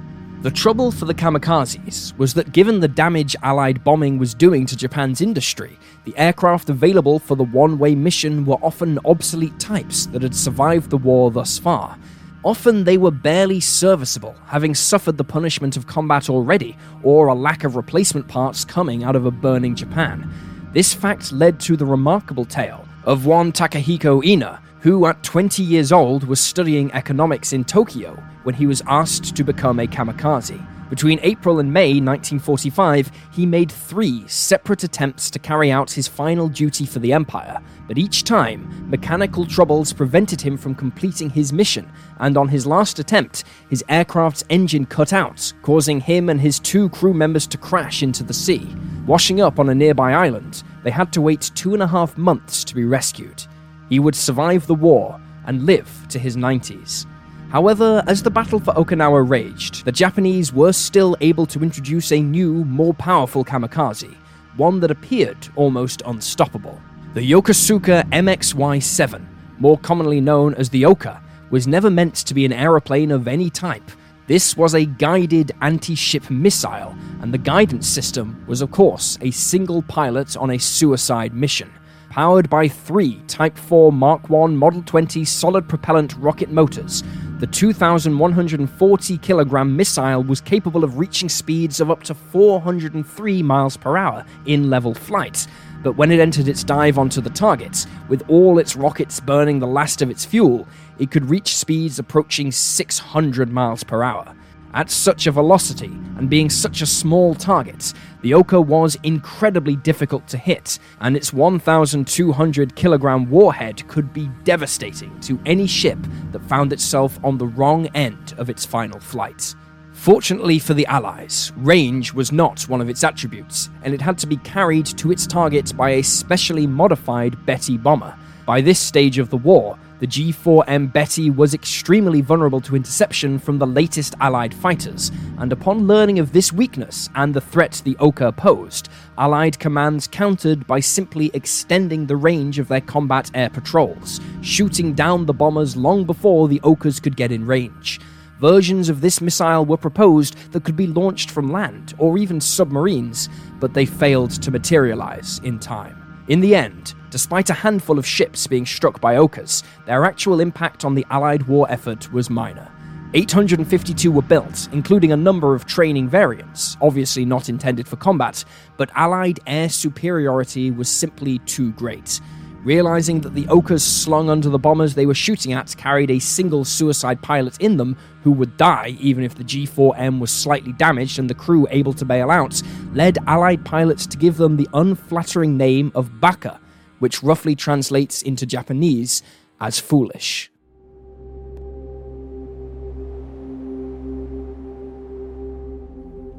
The 0.41 0.49
trouble 0.49 0.89
for 0.89 1.03
the 1.03 1.13
kamikazes 1.13 2.17
was 2.17 2.33
that 2.35 2.53
given 2.53 2.79
the 2.79 2.87
damage 2.87 3.35
Allied 3.43 3.83
bombing 3.83 4.17
was 4.17 4.33
doing 4.33 4.65
to 4.67 4.77
Japan's 4.77 5.19
industry, 5.19 5.77
the 6.05 6.17
aircraft 6.17 6.69
available 6.69 7.19
for 7.19 7.35
the 7.35 7.43
one 7.43 7.77
way 7.77 7.93
mission 7.93 8.45
were 8.45 8.55
often 8.63 8.97
obsolete 9.03 9.59
types 9.59 10.05
that 10.07 10.21
had 10.21 10.33
survived 10.33 10.89
the 10.89 10.97
war 10.97 11.29
thus 11.29 11.59
far. 11.59 11.97
Often 12.43 12.85
they 12.85 12.97
were 12.97 13.11
barely 13.11 13.59
serviceable, 13.59 14.33
having 14.45 14.73
suffered 14.73 15.17
the 15.17 15.25
punishment 15.25 15.75
of 15.75 15.87
combat 15.87 16.29
already, 16.29 16.77
or 17.03 17.27
a 17.27 17.35
lack 17.35 17.65
of 17.65 17.75
replacement 17.75 18.29
parts 18.29 18.63
coming 18.63 19.03
out 19.03 19.17
of 19.17 19.25
a 19.25 19.31
burning 19.31 19.75
Japan. 19.75 20.33
This 20.71 20.93
fact 20.93 21.33
led 21.33 21.59
to 21.59 21.75
the 21.75 21.85
remarkable 21.85 22.45
tale 22.45 22.87
of 23.03 23.25
one 23.25 23.51
Takehiko 23.51 24.25
Ena, 24.25 24.61
who 24.81 25.05
at 25.05 25.23
20 25.23 25.63
years 25.63 25.91
old 25.91 26.23
was 26.23 26.39
studying 26.39 26.91
economics 26.93 27.53
in 27.53 27.63
Tokyo 27.63 28.21
when 28.43 28.55
he 28.55 28.65
was 28.65 28.81
asked 28.87 29.35
to 29.35 29.43
become 29.43 29.79
a 29.79 29.87
kamikaze. 29.87 30.67
Between 30.89 31.21
April 31.23 31.59
and 31.59 31.71
May 31.71 32.01
1945, 32.01 33.11
he 33.31 33.45
made 33.45 33.71
three 33.71 34.27
separate 34.27 34.83
attempts 34.83 35.29
to 35.31 35.39
carry 35.39 35.71
out 35.71 35.89
his 35.89 36.05
final 36.05 36.49
duty 36.49 36.85
for 36.85 36.99
the 36.99 37.13
Empire, 37.13 37.61
but 37.87 37.97
each 37.97 38.25
time, 38.25 38.89
mechanical 38.89 39.45
troubles 39.45 39.93
prevented 39.93 40.41
him 40.41 40.57
from 40.57 40.75
completing 40.75 41.29
his 41.29 41.53
mission, 41.53 41.89
and 42.19 42.35
on 42.35 42.49
his 42.49 42.67
last 42.67 42.99
attempt, 42.99 43.45
his 43.69 43.85
aircraft's 43.87 44.43
engine 44.49 44.85
cut 44.85 45.13
out, 45.13 45.53
causing 45.61 46.01
him 46.01 46.27
and 46.27 46.41
his 46.41 46.59
two 46.59 46.89
crew 46.89 47.13
members 47.13 47.47
to 47.47 47.57
crash 47.57 48.03
into 48.03 48.21
the 48.21 48.33
sea. 48.33 48.67
Washing 49.05 49.39
up 49.39 49.59
on 49.59 49.69
a 49.69 49.75
nearby 49.75 50.11
island, 50.11 50.61
they 50.83 50.91
had 50.91 51.13
to 51.13 51.21
wait 51.21 51.51
two 51.55 51.73
and 51.73 51.83
a 51.83 51.87
half 51.87 52.17
months 52.17 52.65
to 52.65 52.75
be 52.75 52.83
rescued. 52.83 53.45
He 53.91 53.99
would 53.99 54.15
survive 54.15 54.67
the 54.67 54.73
war 54.73 55.19
and 55.45 55.65
live 55.65 56.05
to 56.07 56.17
his 56.17 56.37
90s. 56.37 57.05
However, 57.49 58.01
as 58.07 58.23
the 58.23 58.31
battle 58.31 58.61
for 58.61 58.73
Okinawa 58.73 59.29
raged, 59.29 59.83
the 59.83 59.91
Japanese 59.91 60.53
were 60.53 60.71
still 60.71 61.17
able 61.19 61.45
to 61.47 61.61
introduce 61.61 62.13
a 62.13 62.21
new, 62.21 62.63
more 62.63 62.93
powerful 62.93 63.43
kamikaze, 63.43 64.15
one 64.55 64.79
that 64.79 64.91
appeared 64.91 65.49
almost 65.57 66.03
unstoppable. 66.05 66.81
The 67.15 67.31
Yokosuka 67.31 68.09
MXY 68.11 68.81
7, 68.81 69.27
more 69.59 69.77
commonly 69.77 70.21
known 70.21 70.53
as 70.53 70.69
the 70.69 70.85
Oka, 70.85 71.21
was 71.49 71.67
never 71.67 71.89
meant 71.89 72.15
to 72.15 72.33
be 72.33 72.45
an 72.45 72.53
aeroplane 72.53 73.11
of 73.11 73.27
any 73.27 73.49
type. 73.49 73.91
This 74.27 74.55
was 74.55 74.73
a 74.73 74.85
guided 74.85 75.51
anti 75.59 75.95
ship 75.95 76.29
missile, 76.29 76.95
and 77.19 77.33
the 77.33 77.37
guidance 77.37 77.89
system 77.89 78.41
was, 78.47 78.61
of 78.61 78.71
course, 78.71 79.17
a 79.19 79.31
single 79.31 79.81
pilot 79.81 80.37
on 80.37 80.51
a 80.51 80.57
suicide 80.57 81.33
mission. 81.33 81.69
Powered 82.11 82.49
by 82.49 82.67
three 82.67 83.21
Type 83.27 83.57
4 83.57 83.93
Mark 83.93 84.29
1 84.29 84.57
Model 84.57 84.83
20 84.83 85.23
solid 85.23 85.69
propellant 85.69 86.13
rocket 86.17 86.51
motors. 86.51 87.03
The 87.39 87.47
2,140 87.47 89.17
kilogram 89.19 89.77
missile 89.77 90.21
was 90.21 90.41
capable 90.41 90.83
of 90.83 90.97
reaching 90.97 91.29
speeds 91.29 91.79
of 91.79 91.89
up 91.89 92.03
to 92.03 92.13
403 92.13 93.43
miles 93.43 93.77
per 93.77 93.95
hour 93.95 94.25
in 94.45 94.69
level 94.69 94.93
flight. 94.93 95.47
But 95.83 95.93
when 95.93 96.11
it 96.11 96.19
entered 96.19 96.49
its 96.49 96.65
dive 96.65 96.99
onto 96.99 97.21
the 97.21 97.29
target, 97.29 97.87
with 98.09 98.29
all 98.29 98.59
its 98.59 98.75
rockets 98.75 99.21
burning 99.21 99.59
the 99.59 99.65
last 99.67 100.01
of 100.01 100.09
its 100.09 100.25
fuel, 100.25 100.67
it 100.99 101.11
could 101.11 101.29
reach 101.29 101.55
speeds 101.55 101.97
approaching 101.97 102.51
600 102.51 103.49
miles 103.49 103.85
per 103.85 104.03
hour. 104.03 104.35
At 104.73 104.89
such 104.89 105.27
a 105.27 105.31
velocity, 105.31 105.91
and 106.17 106.29
being 106.29 106.49
such 106.49 106.81
a 106.81 106.85
small 106.85 107.35
target, 107.35 107.93
the 108.21 108.33
Oka 108.33 108.61
was 108.61 108.97
incredibly 109.03 109.75
difficult 109.75 110.27
to 110.29 110.37
hit, 110.37 110.79
and 111.01 111.17
its 111.17 111.33
1,200 111.33 112.75
kilogram 112.75 113.29
warhead 113.29 113.85
could 113.87 114.13
be 114.13 114.29
devastating 114.43 115.19
to 115.21 115.39
any 115.45 115.67
ship 115.67 115.97
that 116.31 116.43
found 116.43 116.71
itself 116.71 117.19
on 117.23 117.37
the 117.37 117.47
wrong 117.47 117.87
end 117.95 118.33
of 118.37 118.49
its 118.49 118.65
final 118.65 118.99
flight. 118.99 119.55
Fortunately 119.91 120.57
for 120.57 120.73
the 120.73 120.85
Allies, 120.85 121.51
range 121.57 122.13
was 122.13 122.31
not 122.31 122.61
one 122.69 122.81
of 122.81 122.89
its 122.89 123.03
attributes, 123.03 123.69
and 123.83 123.93
it 123.93 124.01
had 124.01 124.17
to 124.19 124.27
be 124.27 124.37
carried 124.37 124.85
to 124.85 125.11
its 125.11 125.27
target 125.27 125.75
by 125.75 125.91
a 125.91 126.01
specially 126.01 126.65
modified 126.65 127.45
Betty 127.45 127.77
bomber. 127.77 128.15
By 128.45 128.61
this 128.61 128.79
stage 128.79 129.17
of 129.17 129.29
the 129.29 129.37
war, 129.37 129.77
the 130.01 130.07
G4M 130.07 130.91
Betty 130.91 131.29
was 131.29 131.53
extremely 131.53 132.21
vulnerable 132.21 132.59
to 132.61 132.75
interception 132.75 133.37
from 133.37 133.59
the 133.59 133.67
latest 133.67 134.15
Allied 134.19 134.51
fighters, 134.51 135.11
and 135.37 135.53
upon 135.53 135.85
learning 135.85 136.17
of 136.17 136.33
this 136.33 136.51
weakness 136.51 137.07
and 137.13 137.35
the 137.35 137.39
threat 137.39 137.83
the 137.85 137.95
Oka 137.99 138.31
posed, 138.31 138.89
Allied 139.19 139.59
commands 139.59 140.07
countered 140.07 140.65
by 140.65 140.79
simply 140.79 141.29
extending 141.35 142.07
the 142.07 142.15
range 142.15 142.57
of 142.57 142.67
their 142.67 142.81
combat 142.81 143.29
air 143.35 143.51
patrols, 143.51 144.19
shooting 144.41 144.93
down 144.95 145.27
the 145.27 145.33
bombers 145.33 145.77
long 145.77 146.03
before 146.03 146.47
the 146.47 146.59
Okas 146.61 146.99
could 146.99 147.15
get 147.15 147.31
in 147.31 147.45
range. 147.45 148.01
Versions 148.39 148.89
of 148.89 149.01
this 149.01 149.21
missile 149.21 149.65
were 149.65 149.77
proposed 149.77 150.35
that 150.51 150.63
could 150.63 150.75
be 150.75 150.87
launched 150.87 151.29
from 151.29 151.51
land 151.51 151.93
or 151.99 152.17
even 152.17 152.41
submarines, 152.41 153.29
but 153.59 153.75
they 153.75 153.85
failed 153.85 154.31
to 154.31 154.49
materialize 154.49 155.39
in 155.43 155.59
time. 155.59 156.23
In 156.27 156.39
the 156.39 156.55
end, 156.55 156.95
despite 157.11 157.51
a 157.51 157.53
handful 157.53 157.99
of 157.99 158.05
ships 158.07 158.47
being 158.47 158.65
struck 158.65 158.99
by 158.99 159.15
Okas, 159.15 159.63
their 159.85 160.05
actual 160.05 160.39
impact 160.39 160.83
on 160.83 160.95
the 160.95 161.05
Allied 161.11 161.43
war 161.43 161.69
effort 161.69 162.11
was 162.11 162.29
minor. 162.29 162.71
852 163.13 164.09
were 164.09 164.21
built, 164.21 164.69
including 164.71 165.11
a 165.11 165.17
number 165.17 165.53
of 165.53 165.65
training 165.65 166.07
variants, 166.07 166.77
obviously 166.81 167.25
not 167.25 167.49
intended 167.49 167.85
for 167.85 167.97
combat, 167.97 168.45
but 168.77 168.89
Allied 168.95 169.41
air 169.45 169.67
superiority 169.67 170.71
was 170.71 170.87
simply 170.87 171.39
too 171.39 171.73
great. 171.73 172.21
Realizing 172.63 173.19
that 173.21 173.33
the 173.33 173.45
Okas 173.45 173.81
slung 173.81 174.29
under 174.29 174.47
the 174.47 174.57
bombers 174.57 174.95
they 174.95 175.05
were 175.05 175.13
shooting 175.13 175.51
at 175.51 175.75
carried 175.77 176.09
a 176.09 176.19
single 176.19 176.63
suicide 176.63 177.21
pilot 177.21 177.59
in 177.59 177.75
them 177.75 177.97
who 178.23 178.31
would 178.31 178.55
die 178.55 178.95
even 178.99 179.25
if 179.25 179.35
the 179.35 179.43
G4M 179.43 180.19
was 180.19 180.31
slightly 180.31 180.71
damaged 180.71 181.19
and 181.19 181.29
the 181.29 181.33
crew 181.33 181.67
able 181.69 181.91
to 181.93 182.05
bail 182.05 182.31
out, 182.31 182.61
led 182.93 183.17
Allied 183.27 183.65
pilots 183.65 184.05
to 184.05 184.17
give 184.17 184.37
them 184.37 184.55
the 184.55 184.69
unflattering 184.73 185.57
name 185.57 185.91
of 185.95 186.21
Baka, 186.21 186.60
which 187.01 187.21
roughly 187.21 187.55
translates 187.55 188.21
into 188.21 188.45
Japanese 188.45 189.21
as 189.59 189.79
foolish. 189.79 190.51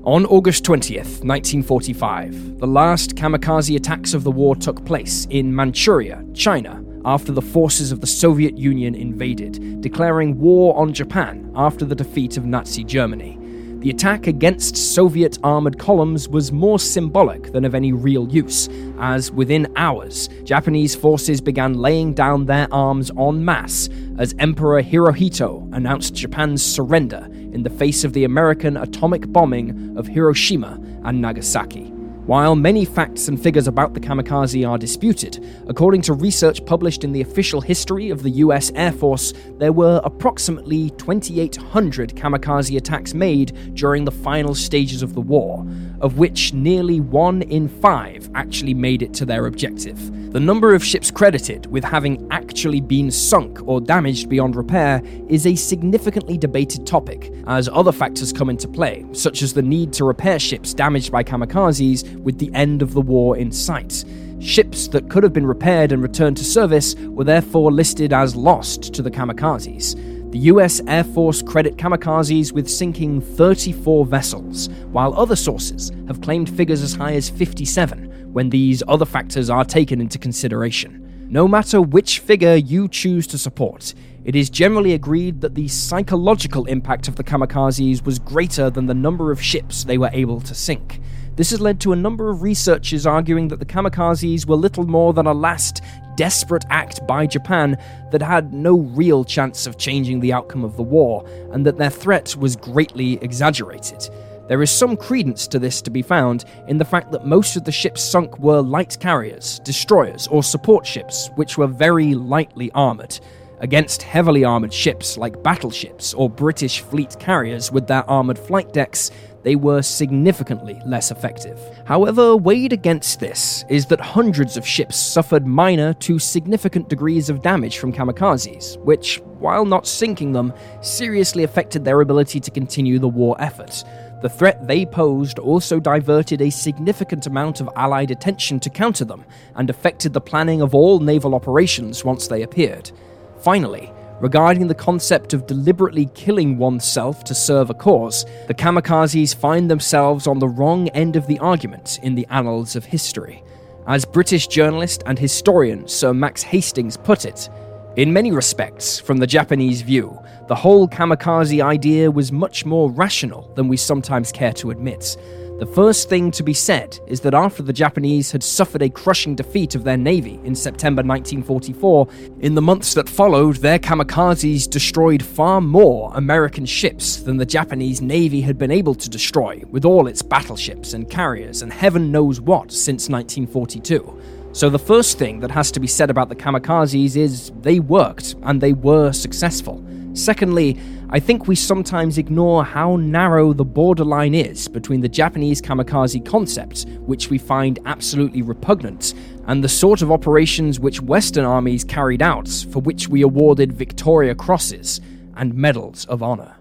On 0.04 0.26
August 0.26 0.64
20th, 0.64 1.22
1945, 1.24 2.58
the 2.58 2.66
last 2.66 3.14
kamikaze 3.14 3.76
attacks 3.76 4.14
of 4.14 4.24
the 4.24 4.32
war 4.32 4.56
took 4.56 4.84
place 4.84 5.28
in 5.30 5.54
Manchuria, 5.54 6.24
China, 6.34 6.84
after 7.04 7.30
the 7.30 7.42
forces 7.42 7.92
of 7.92 8.00
the 8.00 8.06
Soviet 8.06 8.58
Union 8.58 8.96
invaded, 8.96 9.80
declaring 9.80 10.38
war 10.40 10.76
on 10.76 10.92
Japan 10.92 11.52
after 11.54 11.84
the 11.84 11.94
defeat 11.94 12.36
of 12.36 12.44
Nazi 12.44 12.82
Germany. 12.82 13.38
The 13.82 13.90
attack 13.90 14.28
against 14.28 14.76
Soviet 14.76 15.38
armored 15.42 15.76
columns 15.76 16.28
was 16.28 16.52
more 16.52 16.78
symbolic 16.78 17.50
than 17.50 17.64
of 17.64 17.74
any 17.74 17.90
real 17.90 18.28
use, 18.28 18.68
as 19.00 19.32
within 19.32 19.72
hours, 19.74 20.28
Japanese 20.44 20.94
forces 20.94 21.40
began 21.40 21.74
laying 21.74 22.14
down 22.14 22.46
their 22.46 22.72
arms 22.72 23.10
en 23.18 23.44
masse 23.44 23.88
as 24.18 24.36
Emperor 24.38 24.84
Hirohito 24.84 25.68
announced 25.74 26.14
Japan's 26.14 26.62
surrender 26.62 27.28
in 27.32 27.64
the 27.64 27.70
face 27.70 28.04
of 28.04 28.12
the 28.12 28.22
American 28.22 28.76
atomic 28.76 29.26
bombing 29.32 29.96
of 29.98 30.06
Hiroshima 30.06 30.78
and 31.02 31.20
Nagasaki. 31.20 31.91
While 32.26 32.54
many 32.54 32.84
facts 32.84 33.26
and 33.26 33.40
figures 33.40 33.66
about 33.66 33.94
the 33.94 34.00
kamikaze 34.00 34.68
are 34.68 34.78
disputed, 34.78 35.44
according 35.66 36.02
to 36.02 36.12
research 36.12 36.64
published 36.64 37.02
in 37.02 37.10
the 37.10 37.20
official 37.20 37.60
history 37.60 38.10
of 38.10 38.22
the 38.22 38.30
US 38.30 38.70
Air 38.76 38.92
Force, 38.92 39.34
there 39.58 39.72
were 39.72 40.00
approximately 40.04 40.90
2,800 40.90 42.14
kamikaze 42.14 42.76
attacks 42.76 43.12
made 43.12 43.74
during 43.74 44.04
the 44.04 44.12
final 44.12 44.54
stages 44.54 45.02
of 45.02 45.14
the 45.14 45.20
war, 45.20 45.66
of 46.00 46.18
which 46.18 46.52
nearly 46.52 47.00
one 47.00 47.42
in 47.42 47.68
five 47.68 48.30
actually 48.36 48.74
made 48.74 49.02
it 49.02 49.12
to 49.14 49.24
their 49.24 49.46
objective. 49.46 49.98
The 50.32 50.40
number 50.40 50.74
of 50.74 50.82
ships 50.82 51.10
credited 51.10 51.66
with 51.66 51.84
having 51.84 52.26
actually 52.30 52.80
been 52.80 53.10
sunk 53.10 53.58
or 53.68 53.82
damaged 53.82 54.30
beyond 54.30 54.56
repair 54.56 55.02
is 55.28 55.46
a 55.46 55.54
significantly 55.54 56.38
debated 56.38 56.86
topic, 56.86 57.30
as 57.46 57.68
other 57.68 57.92
factors 57.92 58.32
come 58.32 58.48
into 58.48 58.66
play, 58.66 59.04
such 59.12 59.42
as 59.42 59.52
the 59.52 59.60
need 59.60 59.92
to 59.92 60.06
repair 60.06 60.38
ships 60.38 60.72
damaged 60.72 61.12
by 61.12 61.22
kamikazes 61.22 62.16
with 62.22 62.38
the 62.38 62.50
end 62.54 62.80
of 62.80 62.94
the 62.94 63.00
war 63.02 63.36
in 63.36 63.52
sight. 63.52 64.06
Ships 64.40 64.88
that 64.88 65.10
could 65.10 65.22
have 65.22 65.34
been 65.34 65.44
repaired 65.44 65.92
and 65.92 66.02
returned 66.02 66.38
to 66.38 66.44
service 66.44 66.94
were 66.94 67.24
therefore 67.24 67.70
listed 67.70 68.14
as 68.14 68.34
lost 68.34 68.94
to 68.94 69.02
the 69.02 69.10
kamikazes. 69.10 70.11
The 70.32 70.48
US 70.48 70.80
Air 70.86 71.04
Force 71.04 71.42
credit 71.42 71.76
kamikazes 71.76 72.52
with 72.52 72.66
sinking 72.66 73.20
34 73.20 74.06
vessels, 74.06 74.70
while 74.90 75.12
other 75.12 75.36
sources 75.36 75.92
have 76.06 76.22
claimed 76.22 76.48
figures 76.48 76.80
as 76.80 76.94
high 76.94 77.12
as 77.12 77.28
57 77.28 78.32
when 78.32 78.48
these 78.48 78.82
other 78.88 79.04
factors 79.04 79.50
are 79.50 79.62
taken 79.62 80.00
into 80.00 80.18
consideration. 80.18 81.28
No 81.28 81.46
matter 81.46 81.82
which 81.82 82.20
figure 82.20 82.54
you 82.54 82.88
choose 82.88 83.26
to 83.26 83.36
support, 83.36 83.92
it 84.24 84.34
is 84.34 84.48
generally 84.48 84.94
agreed 84.94 85.42
that 85.42 85.54
the 85.54 85.68
psychological 85.68 86.64
impact 86.64 87.08
of 87.08 87.16
the 87.16 87.24
kamikazes 87.24 88.02
was 88.02 88.18
greater 88.18 88.70
than 88.70 88.86
the 88.86 88.94
number 88.94 89.32
of 89.32 89.42
ships 89.42 89.84
they 89.84 89.98
were 89.98 90.10
able 90.14 90.40
to 90.40 90.54
sink. 90.54 91.02
This 91.36 91.50
has 91.50 91.60
led 91.60 91.78
to 91.80 91.92
a 91.92 91.96
number 91.96 92.30
of 92.30 92.42
researchers 92.42 93.06
arguing 93.06 93.48
that 93.48 93.58
the 93.58 93.66
kamikazes 93.66 94.46
were 94.46 94.56
little 94.56 94.86
more 94.86 95.12
than 95.12 95.26
a 95.26 95.34
last 95.34 95.82
desperate 96.16 96.64
act 96.70 97.06
by 97.06 97.26
Japan 97.26 97.76
that 98.10 98.22
had 98.22 98.52
no 98.52 98.78
real 98.78 99.24
chance 99.24 99.66
of 99.66 99.78
changing 99.78 100.20
the 100.20 100.32
outcome 100.32 100.64
of 100.64 100.76
the 100.76 100.82
war, 100.82 101.24
and 101.52 101.66
that 101.66 101.78
their 101.78 101.90
threat 101.90 102.36
was 102.36 102.56
greatly 102.56 103.14
exaggerated. 103.22 104.08
There 104.48 104.62
is 104.62 104.70
some 104.70 104.96
credence 104.96 105.46
to 105.48 105.58
this 105.58 105.80
to 105.82 105.90
be 105.90 106.02
found 106.02 106.44
in 106.68 106.76
the 106.76 106.84
fact 106.84 107.12
that 107.12 107.24
most 107.24 107.56
of 107.56 107.64
the 107.64 107.72
ships 107.72 108.02
sunk 108.02 108.38
were 108.38 108.60
light 108.60 108.98
carriers, 109.00 109.60
destroyers, 109.60 110.26
or 110.26 110.42
support 110.42 110.86
ships, 110.86 111.30
which 111.36 111.56
were 111.56 111.68
very 111.68 112.14
lightly 112.14 112.70
armoured. 112.72 113.18
Against 113.60 114.02
heavily 114.02 114.44
armoured 114.44 114.72
ships 114.72 115.16
like 115.16 115.42
battleships 115.44 116.12
or 116.14 116.28
British 116.28 116.80
fleet 116.80 117.16
carriers 117.20 117.70
with 117.70 117.86
their 117.86 118.02
armoured 118.10 118.38
flight 118.38 118.72
decks, 118.72 119.12
they 119.42 119.56
were 119.56 119.82
significantly 119.82 120.80
less 120.86 121.10
effective. 121.10 121.60
However, 121.84 122.36
weighed 122.36 122.72
against 122.72 123.20
this 123.20 123.64
is 123.68 123.86
that 123.86 124.00
hundreds 124.00 124.56
of 124.56 124.66
ships 124.66 124.96
suffered 124.96 125.46
minor 125.46 125.94
to 125.94 126.18
significant 126.18 126.88
degrees 126.88 127.28
of 127.28 127.42
damage 127.42 127.78
from 127.78 127.92
kamikazes, 127.92 128.78
which, 128.84 129.20
while 129.38 129.64
not 129.64 129.86
sinking 129.86 130.32
them, 130.32 130.52
seriously 130.80 131.44
affected 131.44 131.84
their 131.84 132.00
ability 132.00 132.40
to 132.40 132.50
continue 132.50 132.98
the 132.98 133.08
war 133.08 133.36
effort. 133.40 133.84
The 134.22 134.28
threat 134.28 134.68
they 134.68 134.86
posed 134.86 135.40
also 135.40 135.80
diverted 135.80 136.40
a 136.40 136.50
significant 136.50 137.26
amount 137.26 137.60
of 137.60 137.68
Allied 137.74 138.12
attention 138.12 138.60
to 138.60 138.70
counter 138.70 139.04
them, 139.04 139.24
and 139.56 139.68
affected 139.68 140.12
the 140.12 140.20
planning 140.20 140.62
of 140.62 140.76
all 140.76 141.00
naval 141.00 141.34
operations 141.34 142.04
once 142.04 142.28
they 142.28 142.42
appeared. 142.42 142.92
Finally, 143.40 143.92
regarding 144.22 144.68
the 144.68 144.74
concept 144.74 145.34
of 145.34 145.48
deliberately 145.48 146.06
killing 146.14 146.56
oneself 146.56 147.24
to 147.24 147.34
serve 147.34 147.70
a 147.70 147.74
cause, 147.74 148.24
the 148.46 148.54
kamikazes 148.54 149.34
find 149.34 149.68
themselves 149.68 150.28
on 150.28 150.38
the 150.38 150.48
wrong 150.48 150.88
end 150.90 151.16
of 151.16 151.26
the 151.26 151.40
argument 151.40 151.98
in 152.04 152.14
the 152.14 152.26
annals 152.30 152.76
of 152.76 152.84
history. 152.84 153.42
As 153.88 154.04
British 154.04 154.46
journalist 154.46 155.02
and 155.06 155.18
historian 155.18 155.88
Sir 155.88 156.14
Max 156.14 156.40
Hastings 156.40 156.96
put 156.96 157.24
it, 157.24 157.48
in 157.96 158.12
many 158.12 158.30
respects, 158.30 159.00
from 159.00 159.18
the 159.18 159.26
Japanese 159.26 159.82
view, 159.82 160.16
the 160.46 160.54
whole 160.54 160.86
kamikaze 160.86 161.60
idea 161.60 162.08
was 162.08 162.30
much 162.30 162.64
more 162.64 162.92
rational 162.92 163.52
than 163.56 163.66
we 163.66 163.76
sometimes 163.76 164.30
care 164.30 164.52
to 164.52 164.70
admit. 164.70 165.16
The 165.62 165.74
first 165.76 166.08
thing 166.08 166.32
to 166.32 166.42
be 166.42 166.54
said 166.54 166.98
is 167.06 167.20
that 167.20 167.34
after 167.34 167.62
the 167.62 167.72
Japanese 167.72 168.32
had 168.32 168.42
suffered 168.42 168.82
a 168.82 168.90
crushing 168.90 169.36
defeat 169.36 169.76
of 169.76 169.84
their 169.84 169.96
navy 169.96 170.40
in 170.42 170.56
September 170.56 171.04
1944, 171.04 172.08
in 172.40 172.56
the 172.56 172.60
months 172.60 172.94
that 172.94 173.08
followed, 173.08 173.58
their 173.58 173.78
kamikazes 173.78 174.68
destroyed 174.68 175.22
far 175.22 175.60
more 175.60 176.10
American 176.16 176.66
ships 176.66 177.18
than 177.18 177.36
the 177.36 177.46
Japanese 177.46 178.02
navy 178.02 178.40
had 178.40 178.58
been 178.58 178.72
able 178.72 178.96
to 178.96 179.08
destroy 179.08 179.62
with 179.70 179.84
all 179.84 180.08
its 180.08 180.20
battleships 180.20 180.94
and 180.94 181.08
carriers 181.08 181.62
and 181.62 181.72
heaven 181.72 182.10
knows 182.10 182.40
what 182.40 182.72
since 182.72 183.08
1942. 183.08 184.20
So, 184.50 184.68
the 184.68 184.80
first 184.80 185.16
thing 185.16 185.38
that 185.38 185.52
has 185.52 185.70
to 185.70 185.78
be 185.78 185.86
said 185.86 186.10
about 186.10 186.28
the 186.28 186.34
kamikazes 186.34 187.14
is 187.14 187.52
they 187.60 187.78
worked 187.78 188.34
and 188.42 188.60
they 188.60 188.72
were 188.72 189.12
successful. 189.12 189.80
Secondly, 190.14 190.76
I 191.08 191.20
think 191.20 191.48
we 191.48 191.54
sometimes 191.54 192.18
ignore 192.18 192.64
how 192.64 192.96
narrow 192.96 193.52
the 193.52 193.64
borderline 193.64 194.34
is 194.34 194.68
between 194.68 195.00
the 195.00 195.08
Japanese 195.08 195.62
kamikaze 195.62 196.24
concept, 196.24 196.86
which 197.00 197.30
we 197.30 197.38
find 197.38 197.78
absolutely 197.86 198.42
repugnant, 198.42 199.14
and 199.46 199.64
the 199.64 199.68
sort 199.68 200.02
of 200.02 200.12
operations 200.12 200.78
which 200.78 201.00
Western 201.00 201.46
armies 201.46 201.82
carried 201.82 202.20
out, 202.20 202.48
for 202.70 202.80
which 202.80 203.08
we 203.08 203.22
awarded 203.22 203.72
Victoria 203.72 204.34
Crosses 204.34 205.00
and 205.36 205.54
Medals 205.54 206.04
of 206.06 206.22
Honor. 206.22 206.56